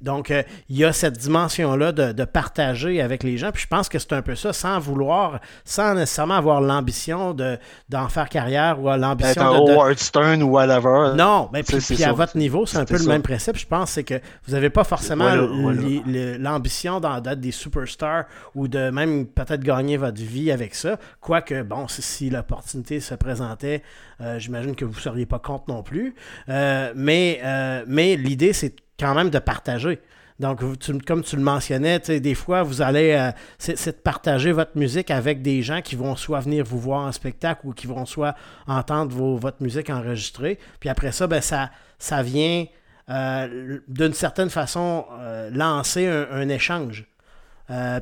[0.00, 3.50] Donc, euh, il y a cette dimension-là de, de partager avec les gens.
[3.52, 7.58] Puis je pense que c'est un peu ça, sans vouloir, sans nécessairement avoir l'ambition de,
[7.88, 11.14] d'en faire carrière ou l'ambition un de, de- Howard Stern ou whatever.
[11.16, 13.56] non, mais puis, à votre niveau, c'est un peu le même principe.
[13.56, 16.38] Je pense c'est que vous n'avez pas forcément Voilà, voilà.
[16.38, 18.24] l'ambition d'en- d'être des superstars
[18.54, 20.96] ou de même peut-être gagner votre vie avec ça.
[21.20, 23.82] Quoique, bon, si, si l'opportunité se présentait,
[24.20, 26.14] euh, j'imagine que vous ne seriez pas contre non plus.
[26.48, 27.40] Euh, mais
[27.86, 30.00] mais l'idée, c'est quand même de partager.
[30.38, 34.76] Donc, tu- comme tu le mentionnais, des fois, vous allez, euh, c'est de partager votre
[34.76, 38.04] musique avec des gens qui vont soit venir vous voir en spectacle ou qui vont
[38.04, 38.34] soit
[38.66, 40.58] entendre vos- votre musique enregistrée.
[40.78, 42.66] Puis après ça, ben, ça, ça vient
[43.08, 47.06] euh, d'une certaine façon euh, lancer un, un échange.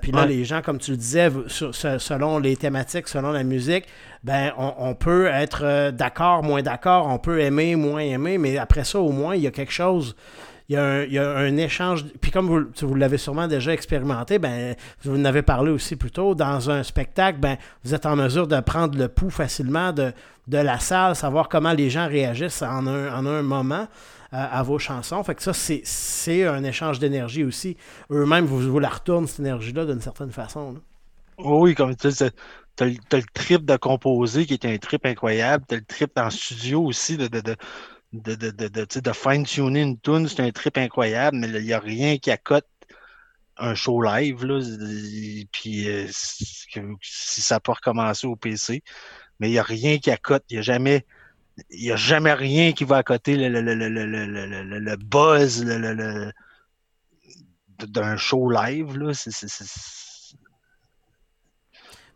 [0.02, 0.26] Puis là, Ouais.
[0.28, 3.84] les gens, comme tu le disais, sur- selon les thématiques, selon la musique,
[4.22, 8.84] ben, on, on peut être d'accord, moins d'accord, on peut aimer, moins aimer, mais après
[8.84, 10.16] ça, au moins, il y a quelque chose
[10.68, 12.06] il y, a un, échange.
[12.20, 16.10] Puis comme vous, vous l'avez sûrement déjà expérimenté, ben, vous en avez parlé aussi plus
[16.10, 20.12] tôt, dans un spectacle, ben, vous êtes en mesure de prendre le pouls facilement de,
[20.48, 23.88] de la salle, savoir comment les gens réagissent en un, en un moment
[24.32, 25.22] euh, à vos chansons.
[25.22, 27.76] Fait que ça, c'est, un échange d'énergie aussi.
[28.10, 30.72] Eux-mêmes, vous, vous la retournent, cette énergie-là, d'une certaine façon.
[30.72, 30.78] là.
[31.38, 32.30] Oui, comme tu sais,
[32.76, 35.64] t'as le trip de composer qui est un trip incroyable.
[35.68, 37.28] T'as le trip en studio aussi de,
[38.14, 41.72] de, de, de, de, de fine-tuner une tune, c'est un trip incroyable, mais il n'y
[41.72, 42.66] a rien qui accote
[43.56, 44.60] un show live, là.
[45.52, 48.82] Puis euh, si ça peut recommencer au PC,
[49.38, 50.44] mais il n'y a rien qui accote.
[50.50, 51.06] Il n'y a jamais.
[51.70, 55.64] Il a jamais rien qui va accoter le, le, le, le, le, buzz
[57.78, 58.96] d'un show live.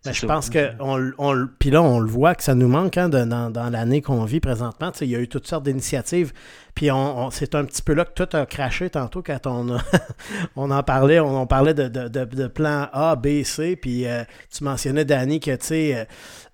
[0.09, 2.97] Ben, je pense que on, on puis là on le voit que ça nous manque
[2.99, 4.91] hein, de- dans, dans l'année qu'on vit présentement.
[4.93, 6.33] Tu sais, Il y a eu toutes sortes d'initiatives.
[6.75, 9.77] Puis on, on- c'est un petit peu là que tout a craché tantôt quand on,
[9.77, 9.83] a-
[10.57, 11.21] on en parlait.
[11.21, 13.77] On, on parlait de, de, de, de plan A, B, C.
[13.77, 14.23] Puis euh,
[14.55, 16.05] tu mentionnais Danny que tu sais, euh,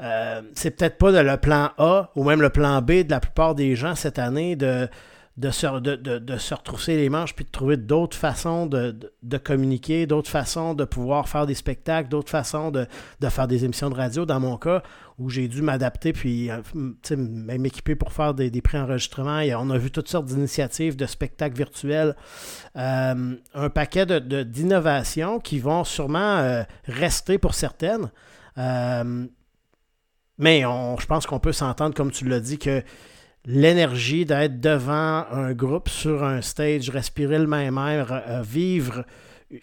[0.03, 3.55] euh, c'est peut-être pas le plan A ou même le plan B de la plupart
[3.55, 4.89] des gens cette année de
[5.37, 8.97] de se, retrousser les manches puis de trouver d'autres façons de,
[9.39, 12.87] communiquer, d'autres façons de pouvoir faire des spectacles, d'autres façons de,
[13.31, 14.27] faire des émissions de radio.
[14.27, 14.83] Dans mon cas,
[15.19, 18.63] où j'ai dû m'adapter puis euh, m- tu sais, m- m'équiper pour faire des, des
[18.63, 19.41] pré-enregistrements.
[19.59, 22.15] On a vu toutes sortes d'initiatives de spectacles virtuels.
[22.77, 28.11] Euh, un paquet d'innovations qui vont sûrement euh, rester pour certaines.
[30.39, 32.83] Mais je pense qu'on peut s'entendre, comme tu l'as dit, que
[33.45, 39.05] l'énergie d'être devant un groupe sur un stage, respirer le même air, euh, vivre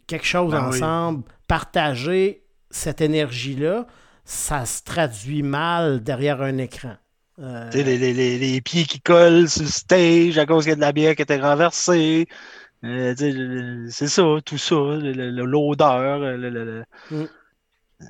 [0.07, 0.75] quelque chose Ben oui.
[0.77, 3.87] ensemble, partager cette énergie-là,
[4.23, 6.95] ça se traduit mal derrière un écran.
[7.39, 10.73] Euh, les, les, les, les pieds qui collent sur le stage à cause qu'il y
[10.73, 12.27] a de la bière qui était renversée.
[12.83, 13.15] Euh,
[13.89, 16.19] c'est ça, tout ça, l'odeur.
[17.09, 17.23] Mm.
[18.01, 18.05] Euh,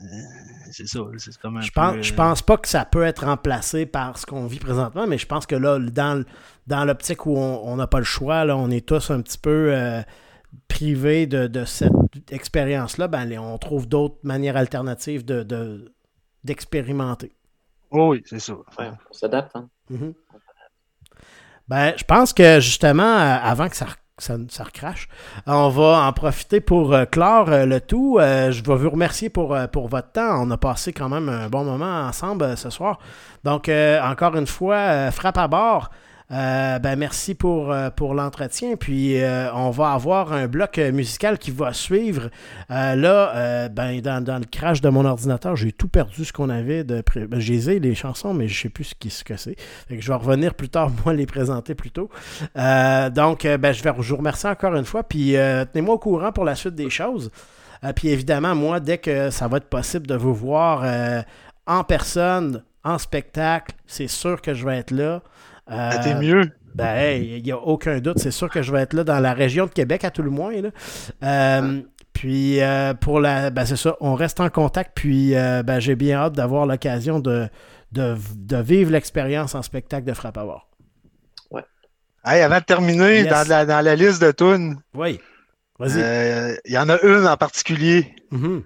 [0.71, 3.03] c'est ça, c'est comme un je, peu, pense, euh, je pense pas que ça peut
[3.03, 6.23] être remplacé par ce qu'on vit présentement, mais je pense que là, dans,
[6.67, 9.73] dans l'optique où on n'a pas le choix, là, on est tous un petit peu
[9.73, 10.01] euh,
[10.67, 11.91] privé de, de cette
[12.31, 15.93] expérience-là, ben, on trouve d'autres manières alternatives de, de-
[16.43, 17.33] d'expérimenter.
[17.91, 18.53] Oh oui, c'est ça.
[18.53, 19.55] Ouais, on s'adapte.
[19.55, 19.69] Hein.
[19.89, 20.13] Mhm.
[21.67, 23.87] Ben, je pense que justement, euh, avant que ça,
[24.21, 25.07] ça, ça recrache,
[25.47, 28.17] on va en profiter pour euh, clore euh, le tout.
[28.19, 30.43] Euh, je vais vous remercier pour, votre temps.
[30.43, 32.99] On a passé quand même un bon moment ensemble ce soir.
[33.43, 35.89] Donc, encore une fois, frappe à bord.
[36.31, 38.75] Euh, ben, merci pour, euh, pour l'entretien.
[38.77, 42.29] Puis, euh, on va avoir un bloc musical qui va suivre.
[42.69, 46.83] Là, ben, dans, dans le crash de mon ordinateur, j'ai tout perdu ce qu'on avait
[46.83, 47.27] de pré...
[47.27, 49.55] ben, j'ai les chansons, mais je sais plus ce, qui, que c'est.
[49.89, 52.09] Je vais revenir plus tard, moi, les présenter plus tôt.
[52.55, 55.03] Donc, ben, je vais vous remercier encore une fois.
[55.03, 55.35] Puis,
[55.73, 57.29] tenez-moi au courant pour la suite des choses.
[57.95, 60.85] Puis, évidemment, moi, dès que ça va être possible de vous voir
[61.67, 65.21] en personne, en spectacle, c'est sûr que je vais être là.
[65.71, 66.43] Euh, Ah, T'es mieux.
[66.75, 68.19] ben, hey, il n'y a aucun doute.
[68.19, 70.29] C'est sûr que je vais être là dans la région de Québec, à tout le
[70.31, 70.53] moins.
[70.61, 70.69] là.
[71.23, 71.81] Euh,
[72.13, 73.49] puis, euh, pour la.
[73.51, 73.95] Ben, c'est ça.
[74.01, 74.91] On reste en contact.
[74.95, 77.47] Puis, euh, ben, j'ai bien hâte d'avoir l'occasion de,
[77.93, 80.67] de, de vivre l'expérience en spectacle de Frappe à voir.
[82.23, 83.27] Hey, avant de terminer, Yes.
[83.29, 85.19] dans, la, dans la liste de tunes, Oui.
[85.79, 85.93] Vas-y.
[86.03, 88.13] euh, il y en a une en particulier.
[88.29, 88.61] Mhm.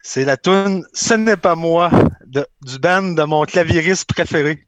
[0.00, 1.90] C'est la tune Ce n'est pas moi
[2.26, 4.66] de- du band de mon claviériste préféré.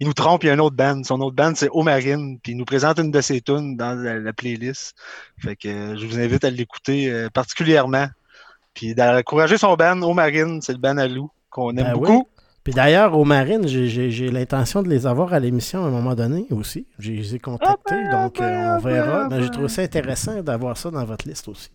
[0.00, 1.02] Il nous trompe, il y a un autre band.
[1.04, 2.38] Son autre band, c'est Omarine.
[2.42, 4.94] Puis il nous présente une de ses tunes dans la, la playlist.
[5.38, 8.06] Fait que euh, je vous invite à l'écouter euh, particulièrement.
[8.74, 12.00] Puis d'encourager son band, Omarine, c'est le band à Lou, qu'on aime Ben oui.
[12.08, 12.28] beaucoup.
[12.62, 15.90] Puis d'ailleurs, aux marines, j'ai- j'ai j'ai l'intention de les avoir à l'émission à un
[15.90, 16.84] moment donné aussi.
[16.98, 19.28] Je les ai contactés, Ah ben, donc euh, ben, on verra.
[19.28, 21.70] ben, Mais j'ai ah trouvé ça intéressant d'avoir ça dans votre liste aussi.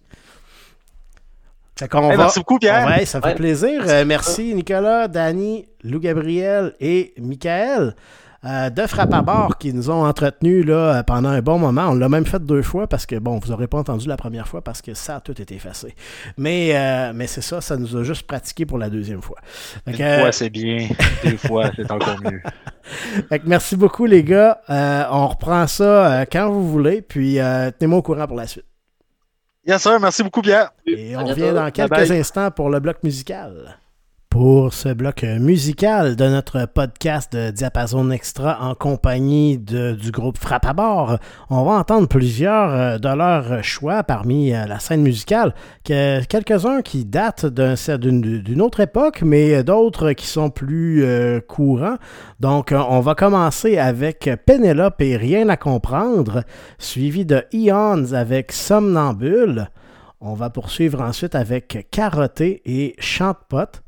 [1.77, 2.23] Fait qu'on Hey, va...
[2.23, 2.85] Merci beaucoup, Pierre.
[2.87, 3.35] Ouais, ça fait Ouais.
[3.35, 3.81] plaisir.
[3.87, 7.95] Euh, merci Nicolas, Danny, Lou Gabriel et Michael
[8.43, 11.89] euh, de Frappe à bord qui nous ont entretenus là, euh, pendant un bon moment.
[11.89, 14.47] On l'a même fait deux fois parce que, bon, vous n'aurez pas entendu la première
[14.47, 15.93] fois parce que ça a tout été effacé.
[16.37, 19.37] Mais, euh, mais c'est ça, ça nous a juste pratiqué pour la deuxième fois.
[19.85, 20.87] Fait Une fois, c'est bien.
[21.23, 22.41] Deux fois, c'est encore mieux.
[23.29, 24.59] fait que merci beaucoup les gars.
[24.71, 27.03] Euh, on reprend ça euh, quand vous voulez.
[27.03, 28.65] Puis euh, tenez-moi au courant pour la suite.
[29.65, 29.99] Yes, sir.
[29.99, 30.71] Merci beaucoup, Pierre.
[30.85, 32.19] Et on revient dans quelques Bye bye.
[32.19, 33.77] instants pour le bloc musical.
[34.31, 40.65] Pour ce bloc musical de notre podcast de Diapason Extra en compagnie du groupe Frappe
[40.65, 41.17] à bord,
[41.49, 46.81] on va entendre plusieurs euh, de leurs choix parmi euh, la scène musicale, que- quelques-uns
[46.81, 51.97] qui datent d'un- d'une autre époque, mais d'autres qui sont plus euh, courants.
[52.39, 56.43] Donc, on va commencer avec Pénélope et Rien à comprendre,
[56.79, 59.67] suivi de Eons avec Somnambule.
[60.21, 63.81] On va poursuivre ensuite avec Carotté et Chante-Pote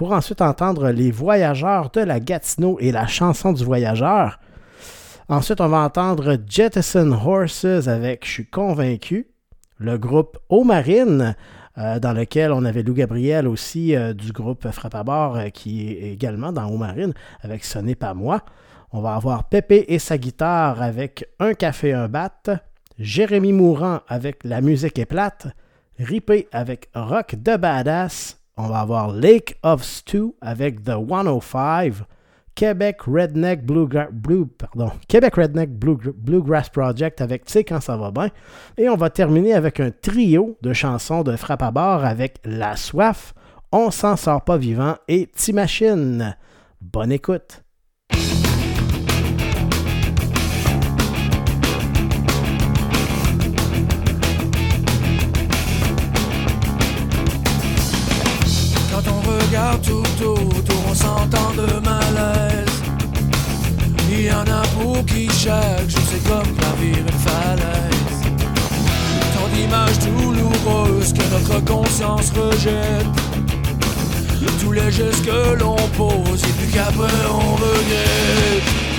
[0.00, 4.40] pour ensuite entendre Les Voyageurs de la Gatineau et la chanson du voyageur.
[5.28, 9.26] Ensuite, on va entendre Jettison Horses avec Je suis convaincu.
[9.76, 11.36] Le groupe Eau Marine,
[11.76, 15.48] euh, dans lequel on avait Lou Gabriel aussi euh, du groupe Frappe à bord, euh,
[15.50, 18.40] qui est également dans Eau Marine avec Ce n'est pas moi.
[18.92, 22.30] On va avoir Pépé et sa guitare avec Un café, un bat.
[22.98, 25.48] Jérémy Mourant avec La musique est plate.
[25.98, 28.39] Ripé avec Rock de Badass.
[28.56, 31.94] On va avoir Lake of Stew avec The 105.
[32.54, 34.92] Québec Redneck Bluegra- Blue, pardon,
[35.34, 38.28] Redneck Blue- Bluegrass Project avec Tu sais quand ça va bien.
[38.76, 42.76] Et on va terminer avec un trio de chansons de frappe à bord avec La
[42.76, 43.32] Soif,
[43.72, 46.36] On s'en sort pas vivant et Timachine.
[46.80, 47.62] Bonne écoute.
[59.60, 62.82] Regarde tout autour, on s'entend de malaise.
[64.10, 68.20] Il y en a pour qui chaque jour c'est comme gravir une falaise.
[69.34, 73.06] Tant d'images douloureuses que notre conscience rejette.
[74.60, 78.90] Tous les gestes que l'on pose et puis qu'après on regrette.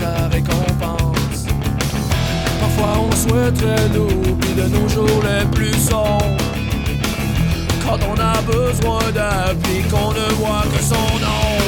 [0.00, 1.46] Il mérite sa récompense.
[2.60, 6.36] Parfois on souhaiterait l'oubli de nos jours les plus sombres.
[7.84, 11.58] Quand on a besoin d'appui, qu'on ne voit que son nom.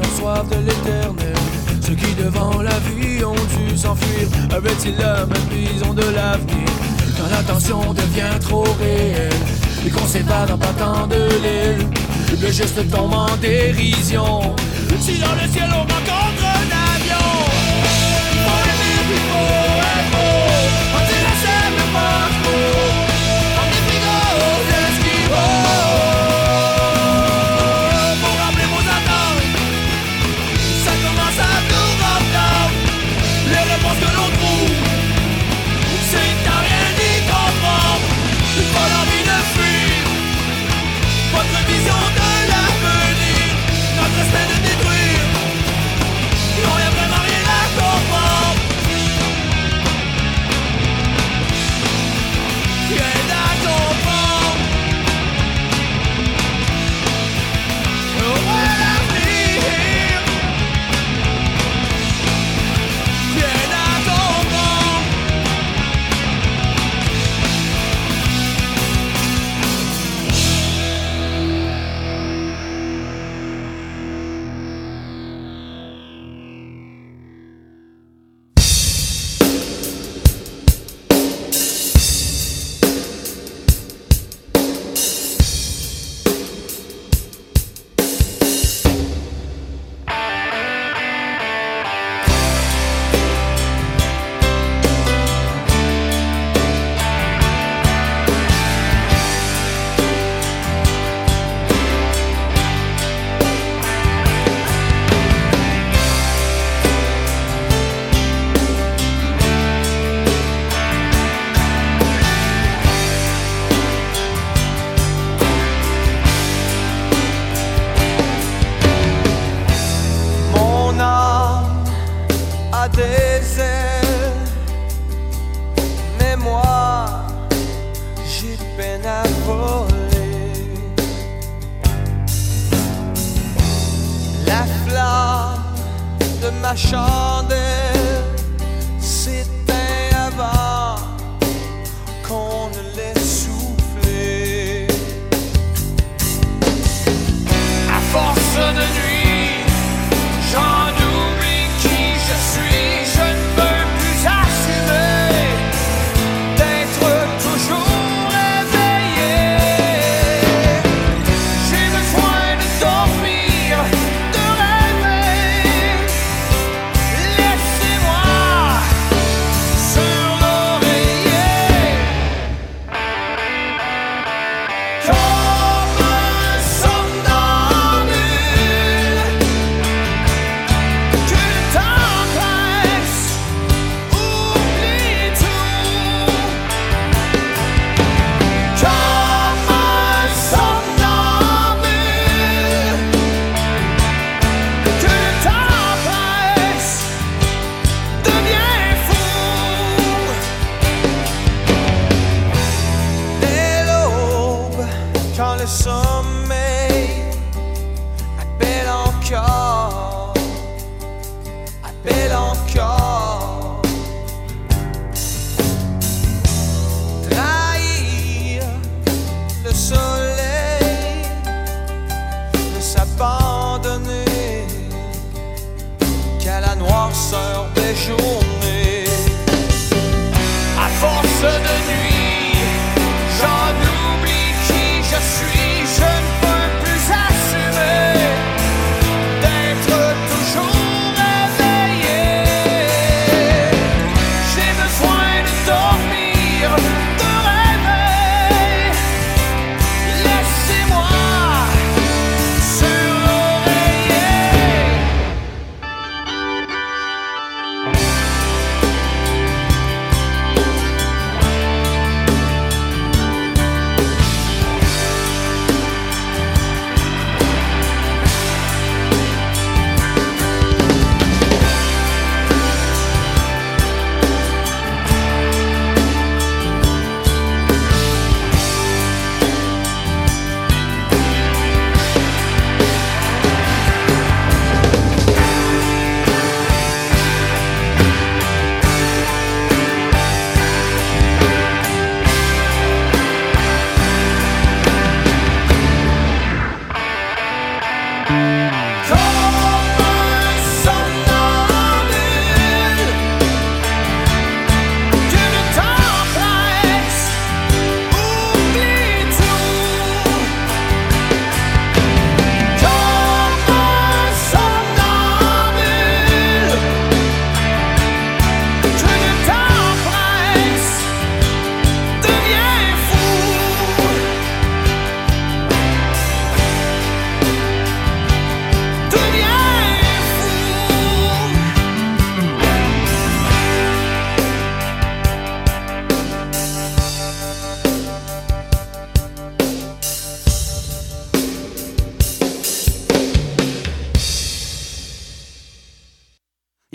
[0.00, 1.34] et soif de l'éternel.
[1.80, 6.68] Ceux qui devant la vie ont dû s'enfuir, avaient-ils la même vision de l'avenir?
[7.16, 9.32] Quand l'attention devient trop réelle
[9.86, 11.86] et qu'on s'évade en partant de l'aile,
[12.40, 14.54] le geste tombe en dérision.
[15.00, 16.00] Si dans le ciel on va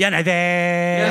[0.08, 1.03] y en avait.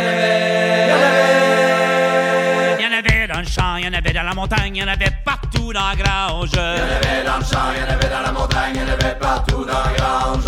[2.78, 4.80] Il y en avait dans le champ, il y en avait dans la montagne, il
[4.80, 6.50] y en avait partout dans la grange.
[6.52, 8.80] Il y en avait dans le champ, il y en avait dans la montagne, il
[8.80, 10.44] y en avait partout dans la grange.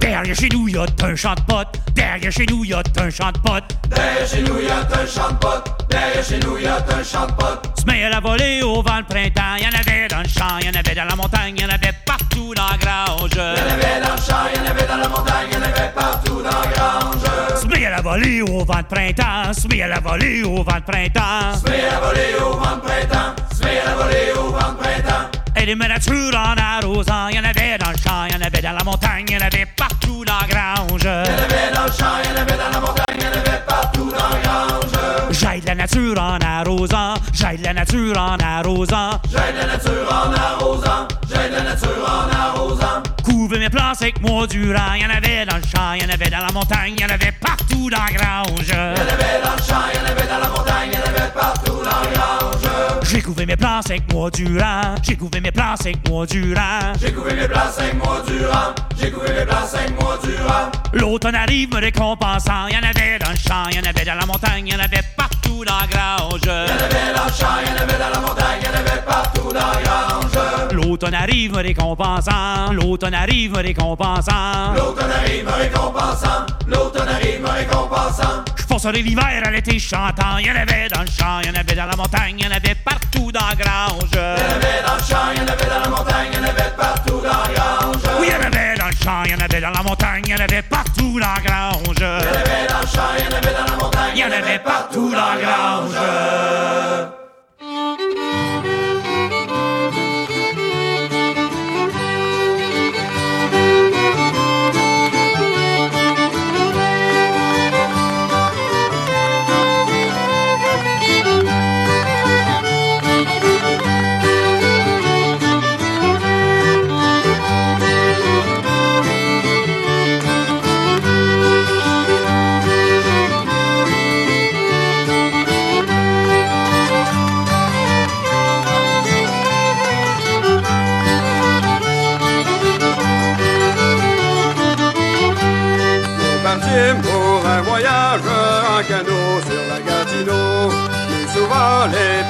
[0.00, 1.78] Derrière chez nous, il y a un champ de potes.
[1.94, 3.76] Derrière chez nous, il y a un champ de potes.
[3.88, 5.70] Derrière chez nous, il y a un champ de potes.
[5.88, 7.78] Derrière chez nous, il y a un champ de potes.
[7.78, 9.56] Se met à la volée au vent le printemps.
[9.58, 11.62] Il y en avait dans le champ, il y en avait dans la montagne, il
[11.62, 13.30] y en avait partout dans la grange.
[13.34, 15.54] Il y en avait dans le champ, il y en avait dans la montagne, il
[15.54, 16.51] y en avait partout dans
[18.12, 19.52] volée au vent de printemps.
[19.54, 21.56] Se met à la volée au vent de printemps.
[21.64, 23.34] Se met à la volée au vent de printemps.
[23.54, 25.30] Se met à la volée au vent de printemps.
[25.56, 28.46] Et les nature en arrosant, il y en avait dans le champ, il y en
[28.46, 31.02] avait dans la montagne, il y en avait partout dans la grange.
[31.02, 33.22] Il y en avait dans le champ, il y en avait dans la montagne, il
[33.22, 35.30] y en avait partout dans la grange.
[35.30, 39.20] J'aide la nature en arrosant, j'aide la nature en arrosant.
[39.30, 43.11] J'aide la nature en arrosant, j'aide la nature en arrosant.
[43.42, 46.06] Couvez mes plants avec moi durant, il y en avait dans le champ, il y
[46.06, 48.68] en avait dans la montagne, il y en avait partout dans la grange.
[48.68, 50.94] Il y en avait dans le champ, il y en avait dans la montagne, il
[50.94, 53.02] y en avait partout dans la grange.
[53.10, 56.92] J'ai couvé mes plants avec moi durant, j'ai couvé mes plants avec moi durant.
[57.00, 60.70] J'ai couvé mes plants avec moi durant, j'ai couvé mes plants avec moi durant.
[60.92, 64.04] L'automne arrive me récompensant, il y en avait dans le champ, il y en avait
[64.04, 66.40] dans la montagne, il y en avait partout dans la grange.
[66.42, 68.66] Il y en avait dans le champ, il y en avait dans la montagne, il
[68.66, 70.72] y en avait partout dans la grange.
[70.72, 74.74] L'automne arrive me récompensant, l'automne arrive me récompensant.
[74.74, 78.44] L'automne arrive me récompensant, l'automne arrive me récompensant.
[78.56, 81.50] Je passerai l'hiver à l'été chantant, il y en avait dans le champ, il y
[81.50, 84.10] en avait dans la montagne, il y en avait partout dans la grange.
[84.12, 86.38] Il y en avait dans le champ, il y en avait dans la montagne, il
[86.38, 88.02] y en avait partout dans la grange.
[88.18, 90.01] Oui, il y en avait dans le champ, il y en avait dans la montagne,
[90.18, 91.96] il y en avait partout la grange.
[91.96, 94.20] Il y en avait dans le champ, il y en avait dans la montagne, il
[94.20, 97.21] y en avait partout la grange.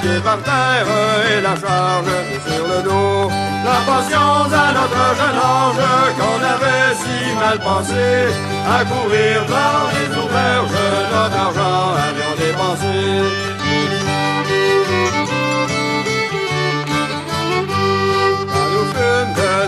[0.02, 0.88] Pieds par terre
[1.30, 2.12] et la charge
[2.46, 3.30] sur le dos.
[3.64, 4.28] La passion
[4.64, 5.88] à notre jeune ange
[6.18, 8.06] qu'on avait si mal pensé.
[8.76, 10.82] À courir dans les auberges,
[11.12, 13.51] notre argent avions dépensé.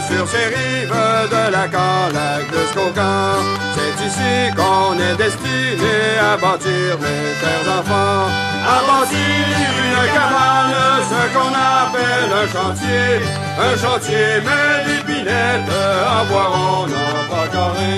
[0.09, 1.00] Sur ces rives
[1.30, 3.40] de la Calac jusqu'au camp,
[3.74, 8.28] c'est ici qu'on est destiné à bâtir mes chers enfants.
[8.66, 9.46] À bâtir
[9.84, 10.76] une cabane,
[11.11, 13.11] ce qu'on appelle un chantier.
[13.59, 15.74] Un chantier, mais d'épinettes,
[16.14, 17.94] en bois rond, non pas carré.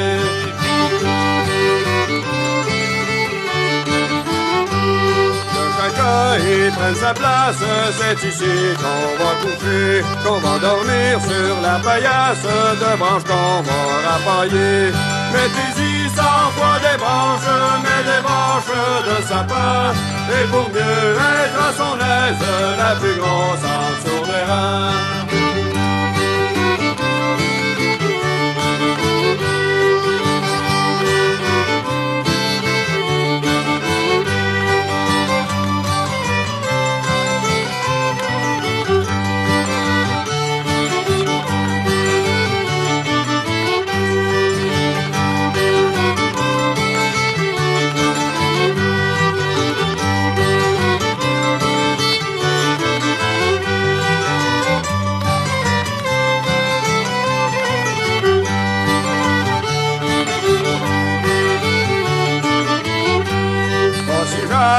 [5.87, 7.63] Chacun y prenne sa place,
[7.99, 12.47] c'est ici qu'on va coucher, qu'on va dormir sur la paillasse
[12.81, 14.93] de branches qu'on va rapailler.
[15.33, 18.77] Mettez-y cent fois des branches, mais des branches
[19.09, 19.93] de sapin,
[20.31, 21.13] et pour mieux
[21.43, 22.45] être à son aise,
[22.79, 25.17] la plus grosse en sur les reins.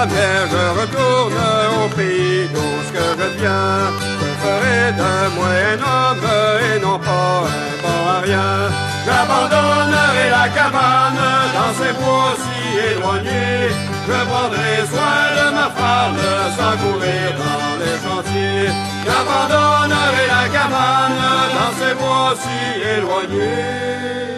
[0.10, 1.40] Je retourne
[1.84, 3.92] au pays d'où ce que je viens,
[4.22, 6.28] je ferai de moi un homme
[6.68, 8.70] et non pas un bon à rien.
[9.06, 11.24] J'abandonnerai la cabane
[11.56, 12.58] dans ces bois si
[12.92, 13.70] éloignés.
[14.08, 16.24] Je prendrai soin de ma femme
[16.58, 18.72] sans courir dans les chantiers.
[19.06, 21.22] J'abandonnerai la cabane
[21.56, 22.60] dans ces bois si
[22.96, 24.37] éloignés.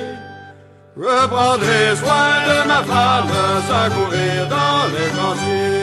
[1.01, 3.29] Je prendrai soin de ma femme
[3.69, 5.79] sans courir dans les chantiers.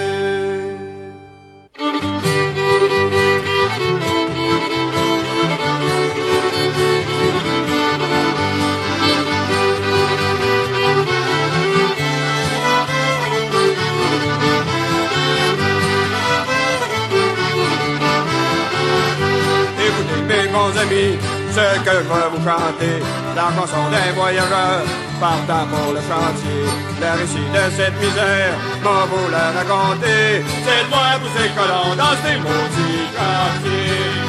[20.28, 21.16] mes bons amis,
[21.52, 23.00] ce que je veux vous chanter,
[23.36, 26.62] la chanson des voyageurs partant pour le chantier.
[27.00, 32.36] Le récit de cette misère, m'en vous la raconter, c'est moi ces colons dans ces
[32.44, 34.26] maudits chantiers.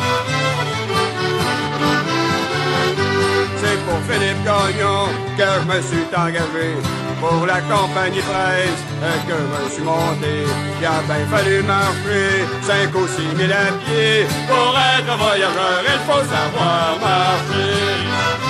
[3.59, 5.07] C'est pour Philippe Gagnon
[5.37, 6.69] que je me suis engagé
[7.19, 10.45] pour la compagnie presse euh, que je me suis monté.
[10.79, 14.27] Il a bien fallu marcher cinq ou six mille à pied.
[14.47, 18.46] Pour être voyageur, il faut savoir marcher.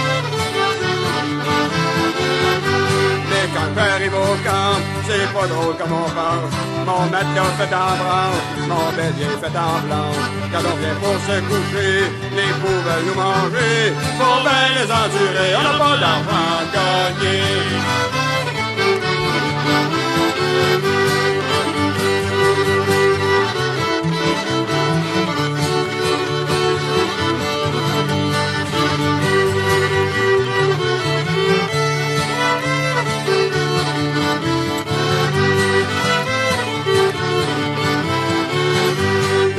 [3.54, 4.76] Quand j'arrive au camp,
[5.08, 6.54] c'est pas drôle comme on pense.
[6.86, 10.12] Mon matelas fait en branche, mon bélier fait en blanc.
[10.52, 11.93] Quand on vient pour se coucher,
[12.38, 13.93] les poux veulent nous manger.
[14.20, 16.98] Pour bien les endurer, on n'a pas d'argent à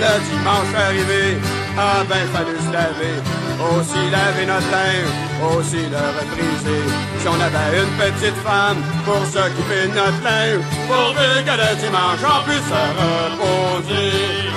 [0.09, 1.37] Le dimanche arrivé,
[1.77, 3.19] ah ben fallu se laver.
[3.61, 5.13] Aussi laver notre linge,
[5.53, 6.83] aussi le repriser.
[7.19, 12.23] Si on avait une petite femme pour s'occuper de notre linge, pourvu que le dimanche
[12.25, 14.48] on puisse se reposer.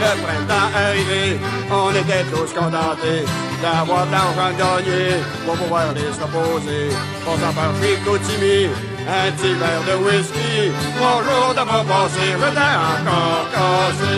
[0.00, 1.38] Le printemps arrivé,
[1.70, 3.22] on était tous contentés
[3.60, 6.88] d'avoir de l'argent gagné pour pouvoir se reposer.
[7.28, 8.70] On s'en part chez Coutimi,
[9.06, 10.72] un petit verre de whisky.
[10.96, 14.16] Trois jours d'avoir passé, j'étais encore cassé.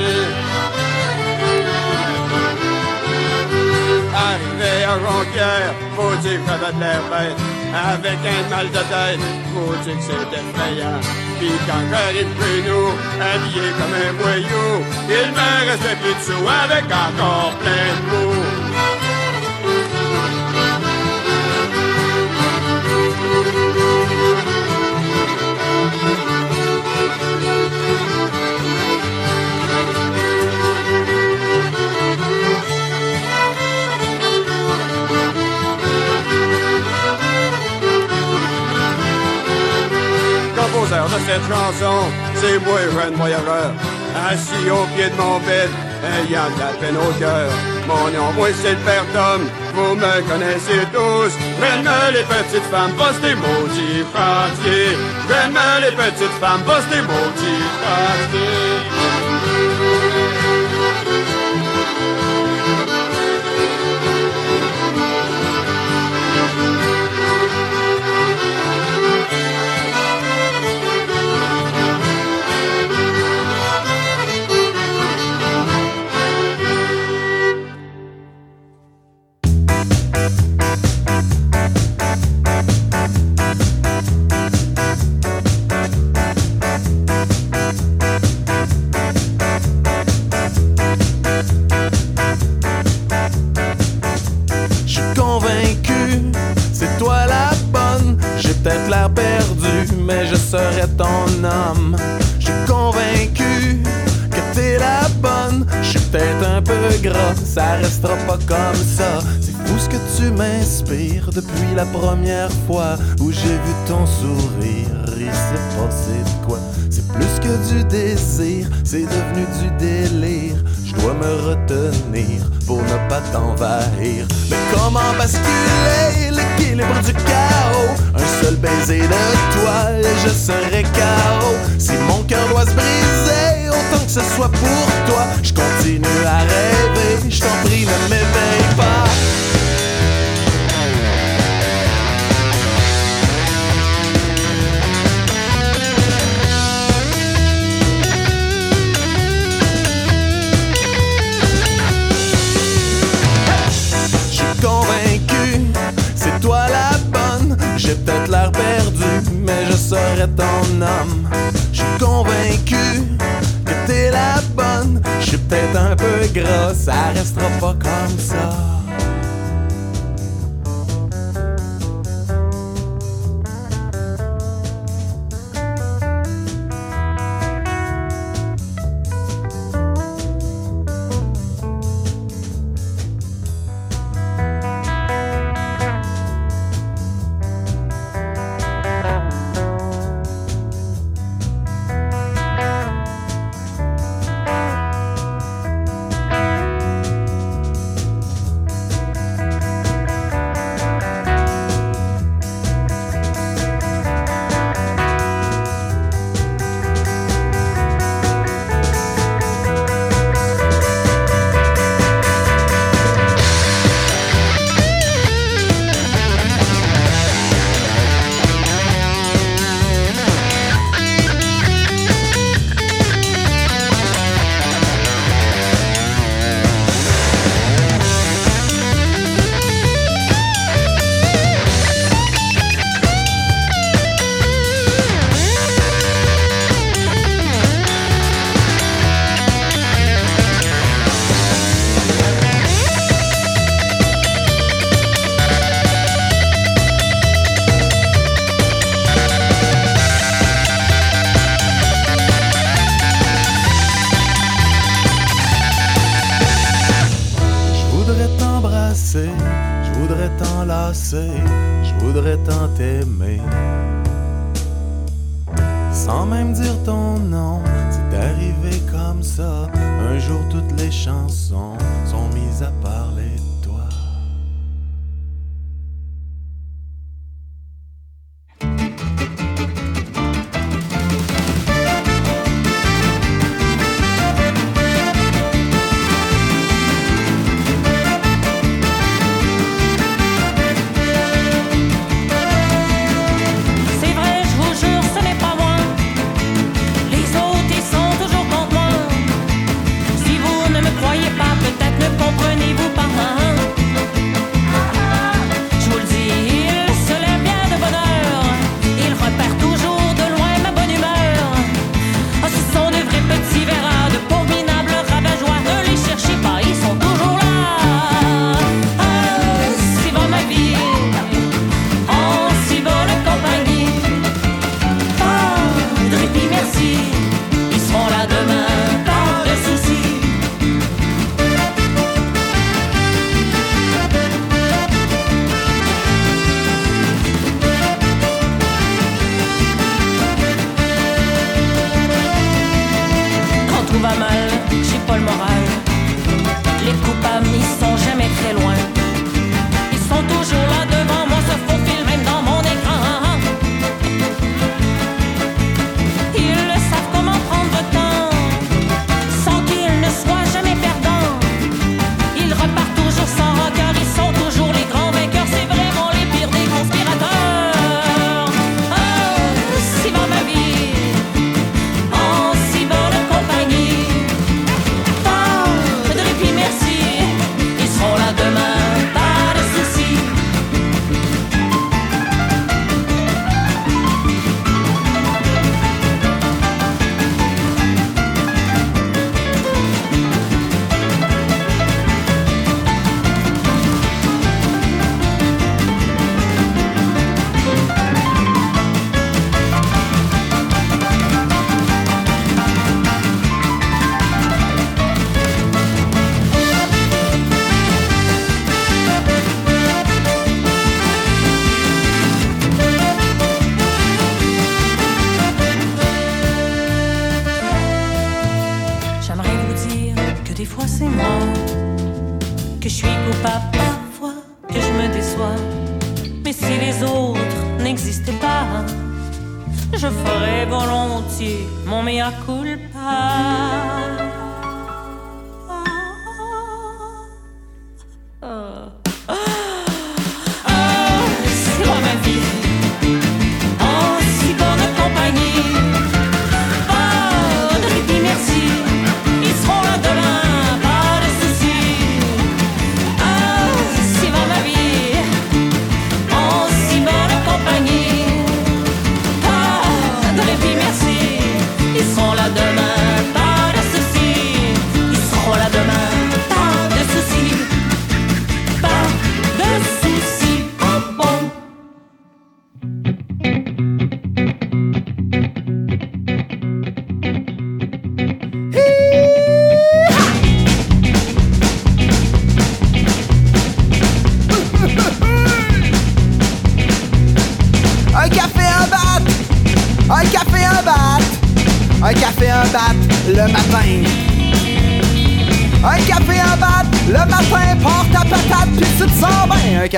[4.15, 7.39] Arrivé à Jonquière, faut dire que j'avais de l'air bête.
[7.75, 11.32] Avec un mal de tête, faut dire que c'était effrayant?
[11.43, 12.89] Puis quand j'arrive chez nous,
[13.21, 18.42] habillé comme un voyou, il me restait plus de sous avec encore plein de mots.
[41.13, 42.11] De cette chanson,
[42.41, 43.73] c'est moi, jeune voyageur,
[44.31, 45.71] assis au pied de mon bed,
[46.15, 47.51] ayant la peine au cœur.
[47.87, 49.43] Mon nom, moi, c'est le père Tom,
[49.75, 51.33] vous me connaissez tous.
[51.61, 54.05] J'aime les petites femmes, bosse des maudits.
[55.29, 57.63] J'aime les petites femmes, bosse des maudits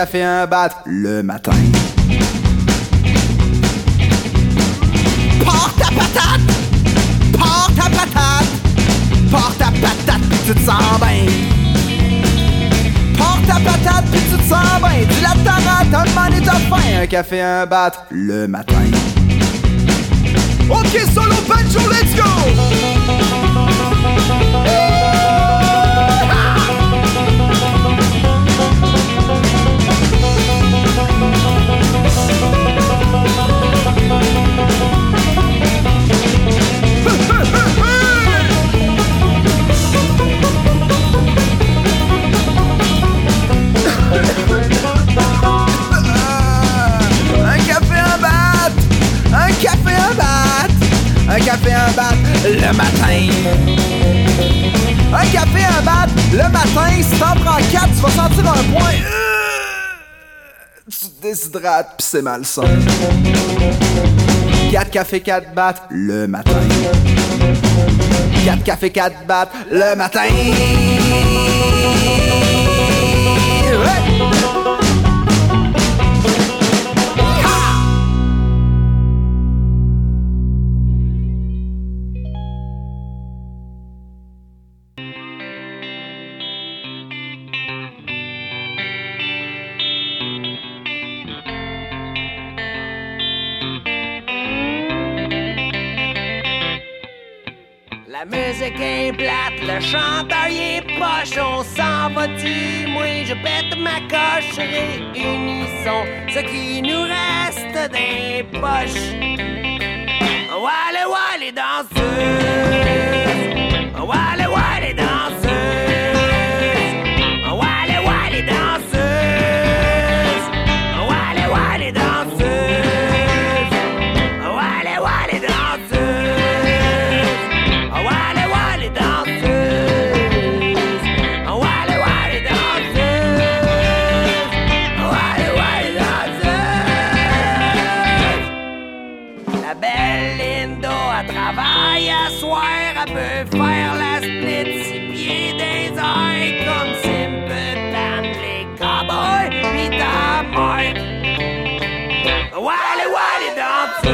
[0.04, 1.52] café à un bat le matin.
[5.42, 6.40] Porte à patate,
[7.32, 8.50] porte à patate,
[9.30, 11.24] porte à patate, puis tu te sens bien.
[13.16, 15.06] Porte à patate, puis tu te sens bien.
[15.08, 17.02] Tu la tarate, un moment t'as faim.
[17.02, 18.74] Un café à un bat le matin.
[20.68, 23.43] Ok, solo, bonne journée, let's go!
[61.98, 62.64] c'est malsain.
[64.70, 66.50] 4 cafés, 4 battes le matin.
[68.44, 70.22] 4 cafés, 4 battes le matin.
[99.94, 100.84] chanteur il est
[101.40, 108.44] on s'en va du moins, je pète ma coche, réunissons ce qui nous reste des
[108.60, 109.08] poches.
[110.64, 112.04] Wale wale danseuse,
[114.10, 114.63] wale wale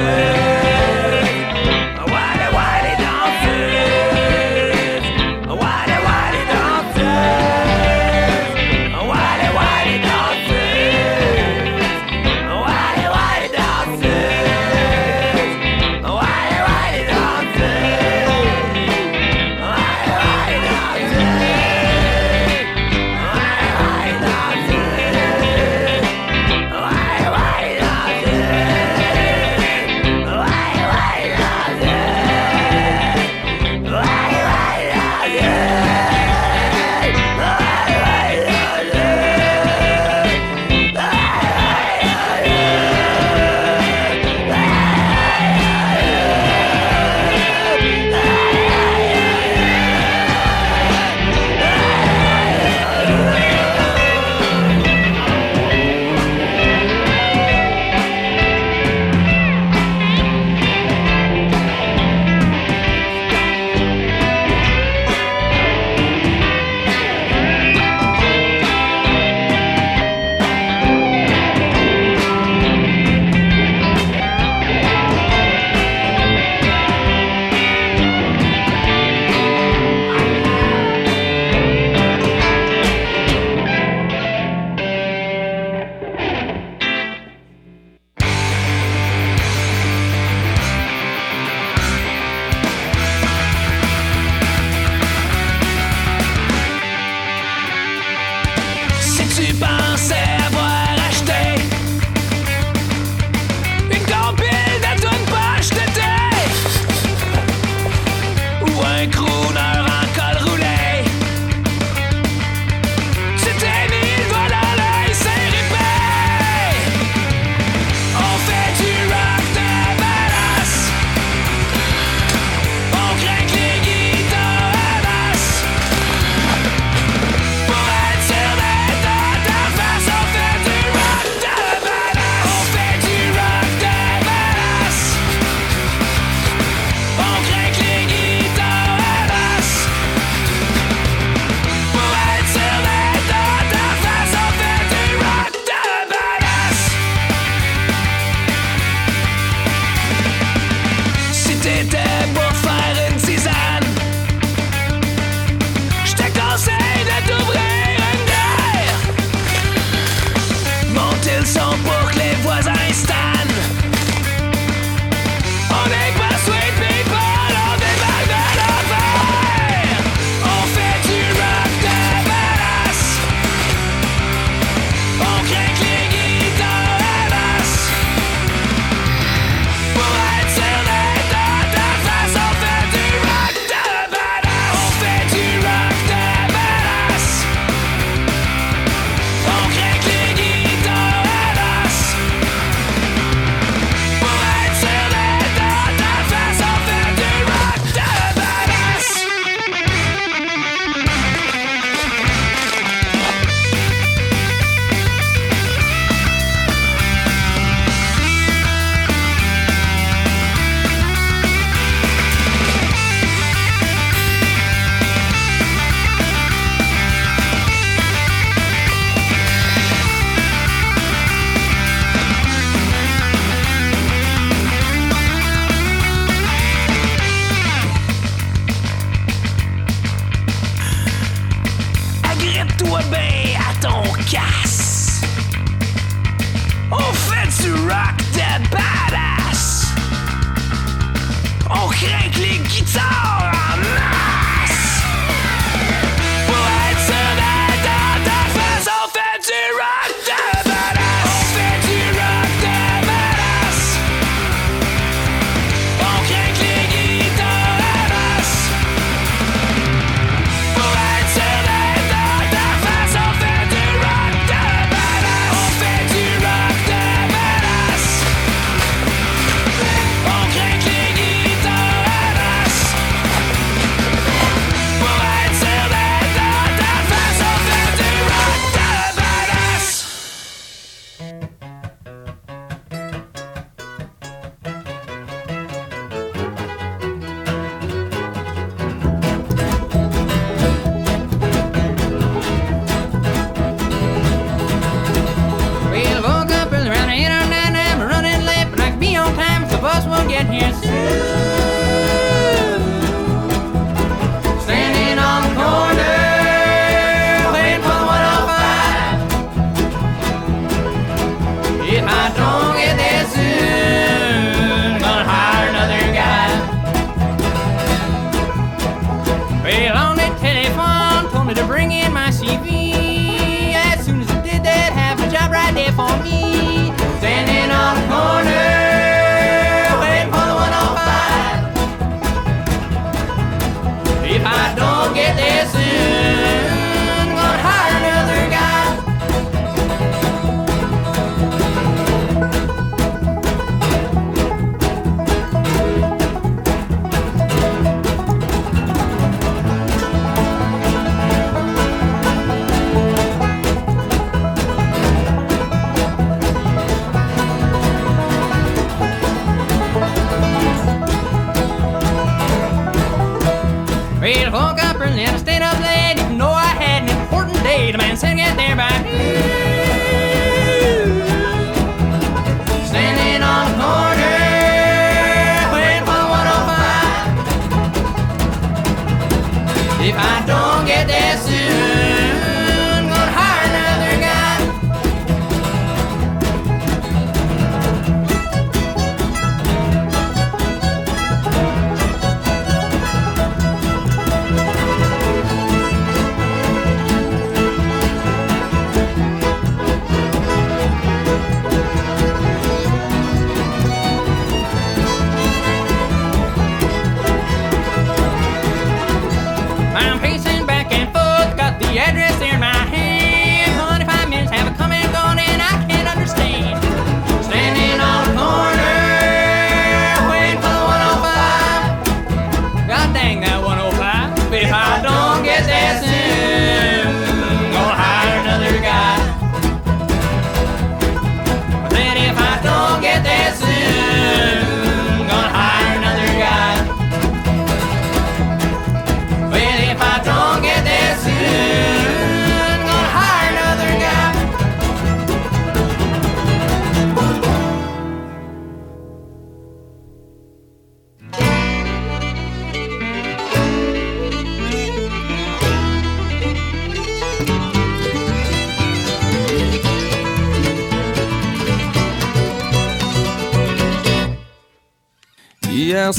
[0.00, 0.39] Yeah.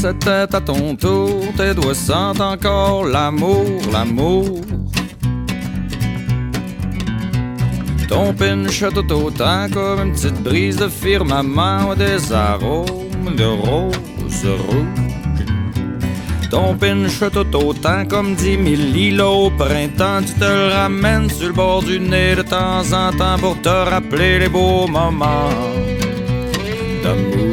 [0.01, 4.61] C'était à ton tour, tes doigts sentent encore l'amour, l'amour.
[8.09, 15.01] Ton pinche tout autant comme une petite brise de firmament des arômes de rose rouge.
[16.49, 21.53] Ton pinche tout autant comme dix mille îlots au printemps, tu te ramènes sur le
[21.53, 25.53] bord du nez de temps en temps pour te rappeler les beaux moments
[27.03, 27.50] d'amour.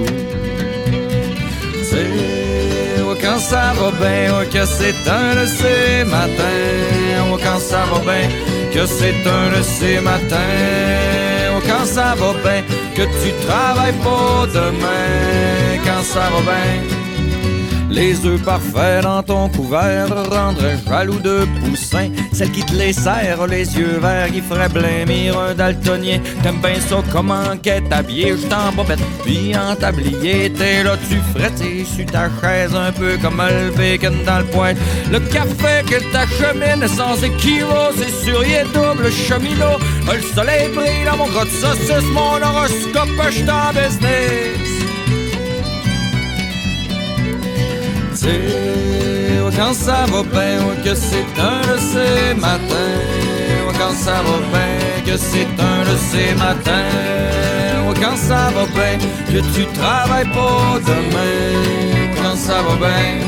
[3.49, 7.32] Ça va bien, que c'est un de ces matins.
[7.32, 8.28] Oh, quand ça va bien,
[8.72, 10.36] que c'est un de ces matins.
[11.57, 12.62] Oh, quand ça va bien,
[12.94, 15.78] que tu travailles pas demain.
[15.84, 17.07] Quand ça va bien.
[17.91, 22.11] Les œufs parfaits dans ton couvert rendraient jaloux de poussin.
[22.32, 22.93] Celle qui te les
[23.49, 26.20] les yeux verts, qui ferait blêmir un daltonien.
[26.43, 30.53] T'aimes bien ça, comment qu'est habillé, je t'en bobette, puis en tablier.
[30.53, 34.76] T'es là, tu frettes sur ta chaise, un peu comme le bacon dans le poêle.
[35.11, 39.78] Le café que t'achemines sans équivoque, c'est sur y est double cheminot.
[40.12, 44.78] Le soleil brille dans mon gros de saucisse, mon horoscope, je t'en business.
[49.57, 52.99] Quand ça va bien, que c'est un de ces matins.
[53.79, 57.99] Quand ça va bien, que c'est un de ces matins.
[58.01, 62.14] Quand ça va bien, que tu travailles pas demain.
[62.23, 63.27] Quand ça va bien.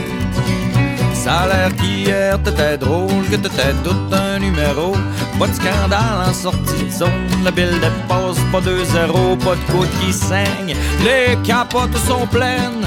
[1.14, 4.96] Ça a l'air qu'hier t'étais drôle, que t'étais tout un numéro.
[5.38, 7.10] Pas de scandale en sortie de zone,
[7.44, 10.74] la bille dépasse pas 2-0, pas de côte qui saigne.
[11.04, 12.86] Les capotes sont pleines.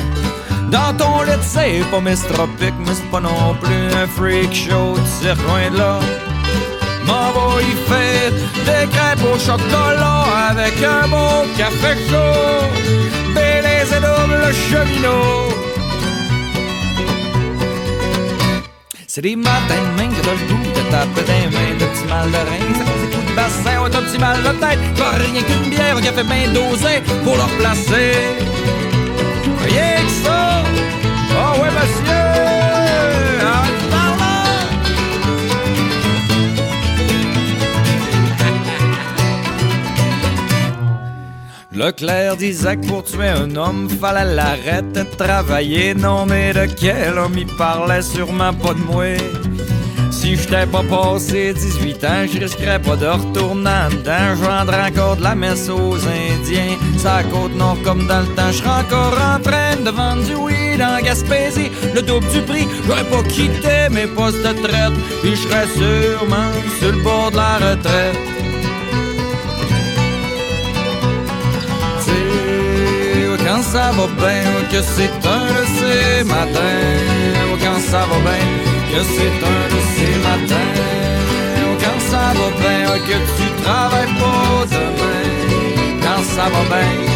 [0.74, 4.96] Dans ton lit, c'est pas Miss Tropic, mais c'est pas non plus un freak show,
[4.96, 6.00] tu sais loin de là.
[7.06, 8.32] M'en y faire
[8.66, 12.66] des crêpes au chocolat avec un bon café chaud.
[13.36, 15.50] Bélez et double cheminot.
[19.08, 22.08] C'est des matins de main que t'as le goût de taper des mains de petit
[22.10, 22.74] mal de rein.
[22.80, 24.80] Ça cause des coups de bassin, ouais, t'as petit mal de tête.
[24.98, 28.14] Pas rien qu'une bière, un café bien dosé pour le replacer.
[29.66, 30.53] Rien que ça!
[31.54, 32.34] Oh ouais, monsieur!
[42.08, 45.94] Arrête pour tuer un homme, fallait l'arrêter de travailler.
[45.94, 48.02] Non, mais de quel homme il parlait?
[48.02, 49.18] Sûrement pas de moi.
[50.12, 54.36] Si j'étais pas passé 18 ans, je risquerais pas de retourner dedans.
[54.36, 56.78] Je vendrais encore de la messe aux Indiens.
[57.04, 58.50] Ça côte nord comme dans le temps.
[58.50, 61.70] Je encore en train de vendre du weed en Gaspésie.
[61.94, 64.94] Le double du prix, j'aurais pas quitté mes postes de traite.
[65.22, 65.48] Puis je
[65.78, 68.18] sûrement sur le bord de la retraite.
[72.06, 76.88] sais, quand ça va bien, que c'est un de ces matins,
[77.64, 78.48] quand ça va bien,
[78.92, 80.74] que c'est un de ces matins,
[81.84, 85.13] quand ça va bien, que tu travailles pas demain,
[86.36, 87.14] ça va bien.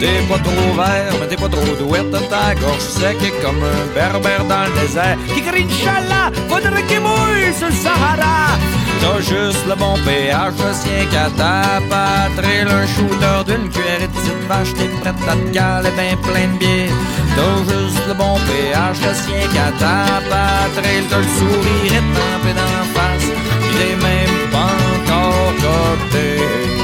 [0.00, 4.44] T'es pas trop vert, mais t'es pas trop douette, ta gorge sec comme un berbère
[4.44, 8.58] dans le désert qui crie Inch'Allah, faudrait qu'il mouille sur le Sahara.
[9.00, 14.06] T'as juste le bon péage, je sien qu'à ta patrie, un shooter d'une cuillère de
[14.14, 16.96] petite vache, t'es prête à te plein de bière.
[17.36, 22.72] T'as juste le bon péage, je sien qu'à ta patrie, t'as le sourire étampé dans
[22.76, 23.28] la face,
[23.70, 26.75] il est même pas encore coté.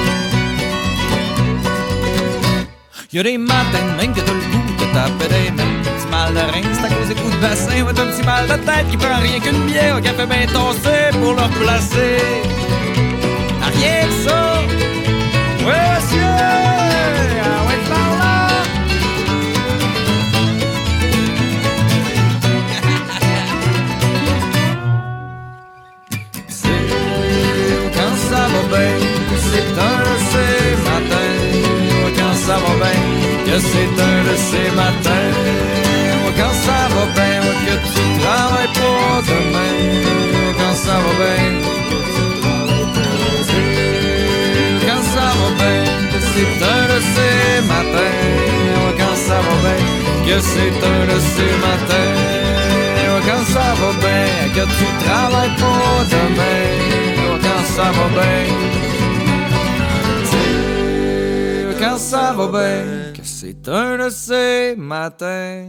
[3.14, 5.82] Y'a des matins même que t'as le goût de taper des mains.
[5.82, 7.84] Petit mal de rein, c'est à cause des coups de bassin.
[7.94, 11.10] T'as un petit mal de tête qui prend rien qu'une bière, un café bien tossé
[11.20, 12.16] pour le replacer.
[13.60, 14.62] Rien que ça!
[15.66, 16.61] Ouais, monsieur!
[33.52, 35.32] Que c'est un de ces matins.
[36.38, 39.76] Quand ça va bien, que tu travailles pas demain.
[40.58, 41.50] Quand ça va bien,
[44.86, 45.84] quand ça va bien,
[46.32, 47.36] c'est un de ces
[47.72, 48.20] matins.
[48.98, 49.80] Quand ça va bien,
[50.26, 52.14] que c'est un de ces matins.
[53.26, 54.26] Quand ça va bien,
[54.56, 56.64] que tu travailles pas demain.
[57.44, 58.44] Quand ça va bien.
[61.80, 63.12] Quand ça va bien,
[63.44, 65.66] c'est un de ces matins.